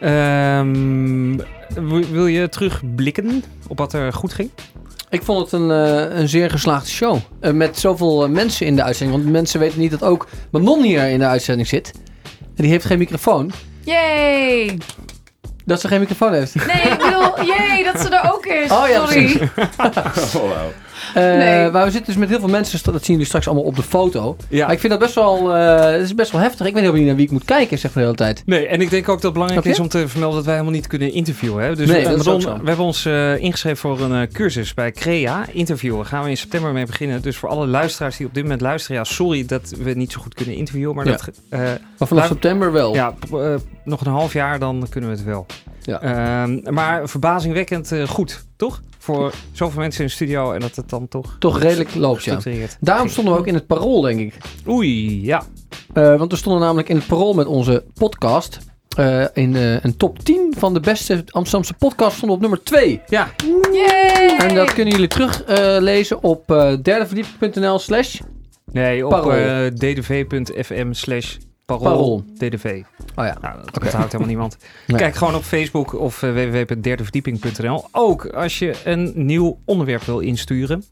Ehm, 0.00 1.36
wil- 2.10 2.26
je 2.26 2.48
terugblikken 2.48 3.44
op 3.68 3.78
wat 3.78 3.92
er 3.92 4.12
goed 4.12 4.32
ging? 4.32 4.50
Ik 5.10 5.22
vond 5.22 5.40
het 5.50 5.60
een, 5.60 5.70
eh, 5.70 6.18
een 6.18 6.28
zeer 6.28 6.50
geslaagde 6.50 6.88
show. 6.90 7.18
Eh, 7.40 7.52
met 7.52 7.78
zoveel 7.78 8.24
eh, 8.24 8.30
mensen 8.30 8.66
in 8.66 8.76
de 8.76 8.82
uitzending. 8.82 9.20
Want 9.20 9.32
mensen 9.32 9.60
weten 9.60 9.80
niet 9.80 9.90
dat 9.90 10.02
ook 10.02 10.26
Manon 10.50 10.82
hier 10.82 11.08
in 11.08 11.18
de 11.18 11.26
uitzending 11.26 11.68
zit. 11.68 11.92
En 12.22 12.62
die 12.62 12.70
heeft 12.70 12.84
geen 12.84 12.98
microfoon. 12.98 13.52
Yay! 13.84 14.78
Dat 15.64 15.80
ze 15.80 15.88
geen 15.88 16.00
microfoon 16.00 16.32
heeft. 16.32 16.54
Nee, 16.54 16.82
ik 16.92 16.98
bedoel, 16.98 17.44
jee, 17.44 17.84
dat 17.92 18.00
ze 18.00 18.08
er 18.08 18.32
ook 18.32 18.46
is. 18.46 18.70
Oh 18.70 18.88
ja, 18.88 19.06
Sorry. 19.06 19.40
Oh, 20.36 20.48
wauw. 20.48 20.72
Eh, 21.14 21.22
Nee. 21.22 21.70
Maar 21.70 21.84
we 21.84 21.90
zitten 21.90 22.06
dus 22.12 22.16
met 22.16 22.28
heel 22.28 22.38
veel 22.38 22.48
mensen. 22.48 22.92
Dat 22.92 22.94
zien 23.04 23.12
jullie 23.12 23.24
straks 23.24 23.46
allemaal 23.46 23.64
op 23.64 23.76
de 23.76 23.82
foto. 23.82 24.36
Ja. 24.48 24.64
Maar 24.64 24.74
ik 24.74 24.80
vind 24.80 24.92
dat 24.92 25.00
best 25.02 25.14
wel, 25.14 25.54
eh, 25.54 25.90
het 25.92 26.00
is 26.02 26.14
best 26.14 26.30
wel 26.32 26.40
heftig. 26.40 26.66
Ik 26.66 26.72
weet 26.72 26.74
helemaal 26.74 26.96
niet 26.98 27.06
naar 27.06 27.16
wie 27.16 27.24
ik 27.24 27.30
moet 27.30 27.44
kijken, 27.44 27.78
zeg 27.78 27.92
de 27.92 28.00
hele 28.00 28.14
tijd. 28.14 28.42
Nee, 28.46 28.66
en 28.66 28.80
ik 28.80 28.90
denk 28.90 29.02
ook 29.08 29.14
dat 29.14 29.22
het 29.22 29.32
belangrijk 29.32 29.64
is 29.64 29.78
om 29.80 29.88
te 29.88 30.08
vermelden 30.08 30.36
dat 30.36 30.44
wij 30.46 30.54
helemaal 30.54 30.74
niet 30.76 30.86
kunnen 30.86 31.12
interviewen. 31.12 31.64
Hè? 31.64 31.76
Dus 31.76 31.88
Nee, 31.88 32.02
dat 32.02 32.10
is 32.12 32.16
Madon, 32.16 32.34
ook 32.34 32.40
zo. 32.40 32.58
we 32.60 32.66
hebben 32.68 32.84
ons 32.84 33.04
eh, 33.04 33.36
ingeschreven 33.38 33.78
voor 33.78 34.00
een 34.00 34.22
eh, 34.22 34.32
cursus 34.32 34.74
bij 34.74 34.92
Crea. 34.92 35.44
Interviewen 35.52 36.06
gaan 36.06 36.22
we 36.24 36.30
in 36.30 36.36
september 36.36 36.72
mee 36.72 36.86
beginnen. 36.86 37.22
Dus 37.22 37.36
voor 37.36 37.48
alle 37.48 37.66
luisteraars 37.66 38.16
die 38.16 38.26
op 38.26 38.34
dit 38.34 38.42
moment 38.42 38.60
luisteren, 38.60 38.96
ja, 38.96 39.04
sorry 39.04 39.44
dat 39.46 39.74
we 39.82 39.90
niet 39.92 40.12
zo 40.12 40.20
goed 40.20 40.34
kunnen 40.34 40.54
interviewen. 40.54 40.94
Maar 40.94 41.04
Ja. 41.06 41.10
dat, 41.10 41.30
eh, 41.48 41.60
Maar 41.98 42.08
vanaf 42.08 42.26
september 42.26 42.72
wel. 42.72 42.94
ja, 42.94 43.14
nog 43.84 44.00
een 44.00 44.12
half 44.12 44.32
jaar, 44.32 44.58
dan 44.58 44.86
kunnen 44.90 45.10
we 45.10 45.16
het 45.16 45.24
wel. 45.24 45.46
Ja. 45.82 46.00
Ehm, 46.00 46.74
maar 46.74 47.08
verbazingwekkend 47.08 47.92
goed, 48.06 48.44
toch? 48.62 48.82
Voor 48.98 49.32
zoveel 49.52 49.80
mensen 49.80 50.00
in 50.00 50.06
de 50.06 50.12
studio 50.12 50.52
en 50.52 50.60
dat 50.60 50.76
het 50.76 50.88
dan 50.88 51.08
toch 51.08 51.36
Toch 51.38 51.60
redelijk 51.60 51.94
loopt, 51.94 52.24
ja. 52.24 52.38
Daarom 52.80 53.08
stonden 53.08 53.34
we 53.34 53.38
ook 53.40 53.46
in 53.46 53.54
het 53.54 53.66
parool, 53.66 54.00
denk 54.00 54.20
ik. 54.20 54.34
Oei, 54.68 55.24
ja. 55.24 55.42
Eh, 55.92 56.16
want 56.18 56.30
we 56.30 56.36
stonden 56.38 56.62
namelijk 56.62 56.88
in 56.88 56.96
het 56.96 57.06
parool 57.06 57.34
met 57.34 57.46
onze 57.46 57.84
podcast. 57.94 58.58
eh, 58.96 59.24
in 59.32 59.56
eh, 59.56 59.84
een 59.84 59.96
top 59.96 60.18
10 60.18 60.54
van 60.58 60.74
de 60.74 60.80
beste 60.80 61.24
Amsterdamse 61.30 61.74
podcast 61.74 62.16
stonden 62.16 62.36
op 62.36 62.42
nummer 62.42 62.62
2. 62.62 63.00
Ja, 63.06 63.30
Yay! 63.72 64.36
En 64.38 64.54
dat 64.54 64.72
kunnen 64.74 64.92
jullie 64.94 65.08
teruglezen 65.08 65.82
lezen 65.82 66.22
op 66.22 66.50
eh 66.50 66.72
derdeverdieping.nl 66.82 67.78
slash 67.78 68.20
nee, 68.72 69.06
op 69.06 69.30
eh, 69.30 69.66
ddv.fm 69.66 70.92
slash 70.92 71.36
parool, 71.66 71.84
Parool. 71.84 72.24
ddv. 72.38 72.82
Oh 73.14 73.24
ja. 73.24 73.36
Nou, 73.40 73.56
dat 73.72 73.82
onthoudt 73.82 74.04
helemaal 74.04 74.26
niemand. 74.26 74.56
Nee. 74.86 74.96
Kijk 74.98 75.14
gewoon 75.14 75.34
op 75.34 75.42
Facebook 75.42 75.94
of 76.00 76.22
uh, 76.22 76.32
www.derdeverdieping.nl. 76.32 77.84
Ook 77.92 78.26
als 78.26 78.58
je 78.58 78.74
een 78.84 79.12
nieuw 79.14 79.58
onderwerp 79.64 80.02
wil 80.02 80.18
insturen. 80.18 80.84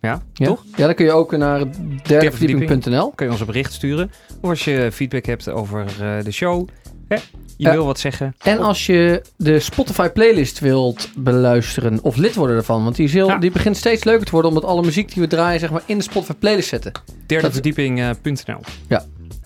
Ja, 0.00 0.22
Ja? 0.34 0.46
toch? 0.46 0.64
Ja, 0.76 0.86
dan 0.86 0.94
kun 0.94 1.04
je 1.04 1.12
ook 1.12 1.36
naar 1.36 1.64
derdeverdieping.nl. 2.02 3.10
Kun 3.10 3.26
je 3.26 3.32
ons 3.32 3.40
een 3.40 3.46
bericht 3.46 3.72
sturen. 3.72 4.10
Of 4.40 4.50
als 4.50 4.64
je 4.64 4.88
feedback 4.92 5.24
hebt 5.26 5.48
over 5.48 5.84
eh, 6.00 6.24
de 6.24 6.30
show. 6.32 6.68
Hè? 7.08 7.14
Je 7.14 7.22
Ja. 7.56 7.72
wil 7.72 7.84
wat 7.86 7.98
zeggen. 7.98 8.34
En 8.42 8.58
als 8.58 8.86
je 8.86 9.22
de 9.36 9.60
Spotify 9.60 10.08
playlist 10.08 10.58
wilt 10.58 11.08
beluisteren 11.16 11.98
of 12.02 12.16
lid 12.16 12.34
worden 12.34 12.56
ervan. 12.56 12.84
Want 12.84 12.96
die, 12.96 13.04
is 13.06 13.12
heel, 13.12 13.26
Ja. 13.28 13.38
die 13.38 13.50
begint 13.50 13.76
steeds 13.76 14.04
leuker 14.04 14.24
te 14.24 14.30
worden 14.32 14.50
omdat 14.50 14.64
alle 14.70 14.82
muziek 14.82 15.12
die 15.14 15.22
we 15.22 15.28
draaien 15.28 15.60
zeg 15.60 15.70
maar, 15.70 15.82
in 15.86 15.96
de 15.98 16.04
Spotify 16.04 16.32
playlist 16.38 16.68
zetten. 16.68 16.92
Derdeverdieping.nl 17.26 18.60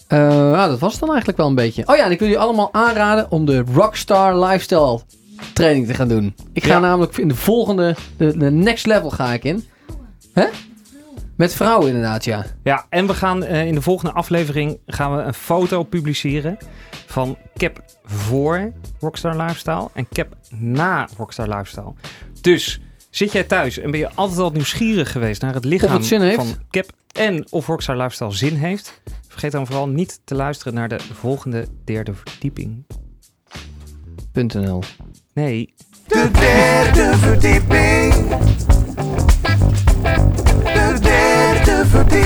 Nou, 0.09 0.69
dat 0.71 0.79
was 0.79 0.91
het 0.91 1.01
dan 1.01 1.09
eigenlijk 1.09 1.39
wel 1.39 1.47
een 1.49 1.55
beetje. 1.55 1.83
Oh 1.87 1.97
ja, 1.97 2.05
en 2.05 2.11
ik 2.11 2.19
wil 2.19 2.29
jullie 2.29 2.43
allemaal 2.43 2.69
aanraden 2.73 3.31
om 3.31 3.45
de 3.47 3.65
Rockstar 3.75 4.39
Lifestyle 4.45 5.01
training 5.53 5.87
te 5.87 5.95
gaan 5.95 6.09
doen. 6.09 6.35
Ik 6.53 6.65
ga 6.65 6.73
Ja. 6.73 6.79
namelijk 6.79 7.17
in 7.17 7.29
de 7.29 7.35
volgende, 7.35 7.97
de, 8.17 8.37
de 8.39 8.51
next 8.51 8.87
level 8.87 9.11
ga 9.11 9.33
ik 9.33 9.45
in. 9.45 9.65
Hè? 10.33 10.47
Met 11.37 11.55
vrouwen 11.55 11.87
inderdaad, 11.89 12.25
ja. 12.25 12.45
Ja, 12.63 12.87
en 12.89 13.07
we 13.07 13.15
gaan 13.15 13.45
eh, 13.45 13.67
in 13.67 13.75
de 13.75 13.83
volgende 13.83 14.13
aflevering 14.13 14.79
gaan 14.87 15.17
we 15.17 15.23
een 15.23 15.35
foto 15.35 15.83
publiceren 15.83 16.57
van 17.07 17.37
Cap 17.57 17.83
voor 18.05 18.73
Rockstar 19.01 19.37
Lifestyle 19.37 19.89
en 19.95 20.09
Cap 20.13 20.37
na 20.51 21.09
Rockstar 21.17 21.49
Lifestyle. 21.49 21.93
Dus 22.41 22.81
zit 23.11 23.33
jij 23.33 23.45
thuis 23.45 23.79
en 23.79 23.91
ben 23.91 24.01
je 24.01 24.11
altijd 24.15 24.39
al 24.41 24.51
nieuwsgierig 24.51 25.13
geweest 25.13 25.43
naar 25.43 25.55
het 25.55 25.65
lichaam 25.65 25.93
het 26.03 26.35
van 26.35 26.55
Cap 26.71 26.87
en 27.13 27.47
of 27.51 27.67
Rockstar 27.67 27.97
Lifestyle 27.97 28.33
zin 28.33 28.55
heeft? 28.55 29.01
Vergeet 29.37 29.55
dan 29.55 29.66
vooral 29.66 29.89
niet 29.89 30.20
te 30.24 30.34
luisteren 30.34 30.74
naar 30.74 30.89
de 30.89 31.01
volgende 31.01 31.66
derde 31.84 32.14
verdieping.nl. 32.14 34.82
Nee. 35.34 35.74
De 36.07 36.30
derde 36.32 37.16
verdieping. 37.16 38.14
De 40.62 40.99
derde 41.01 41.82
verdieping. 41.87 42.26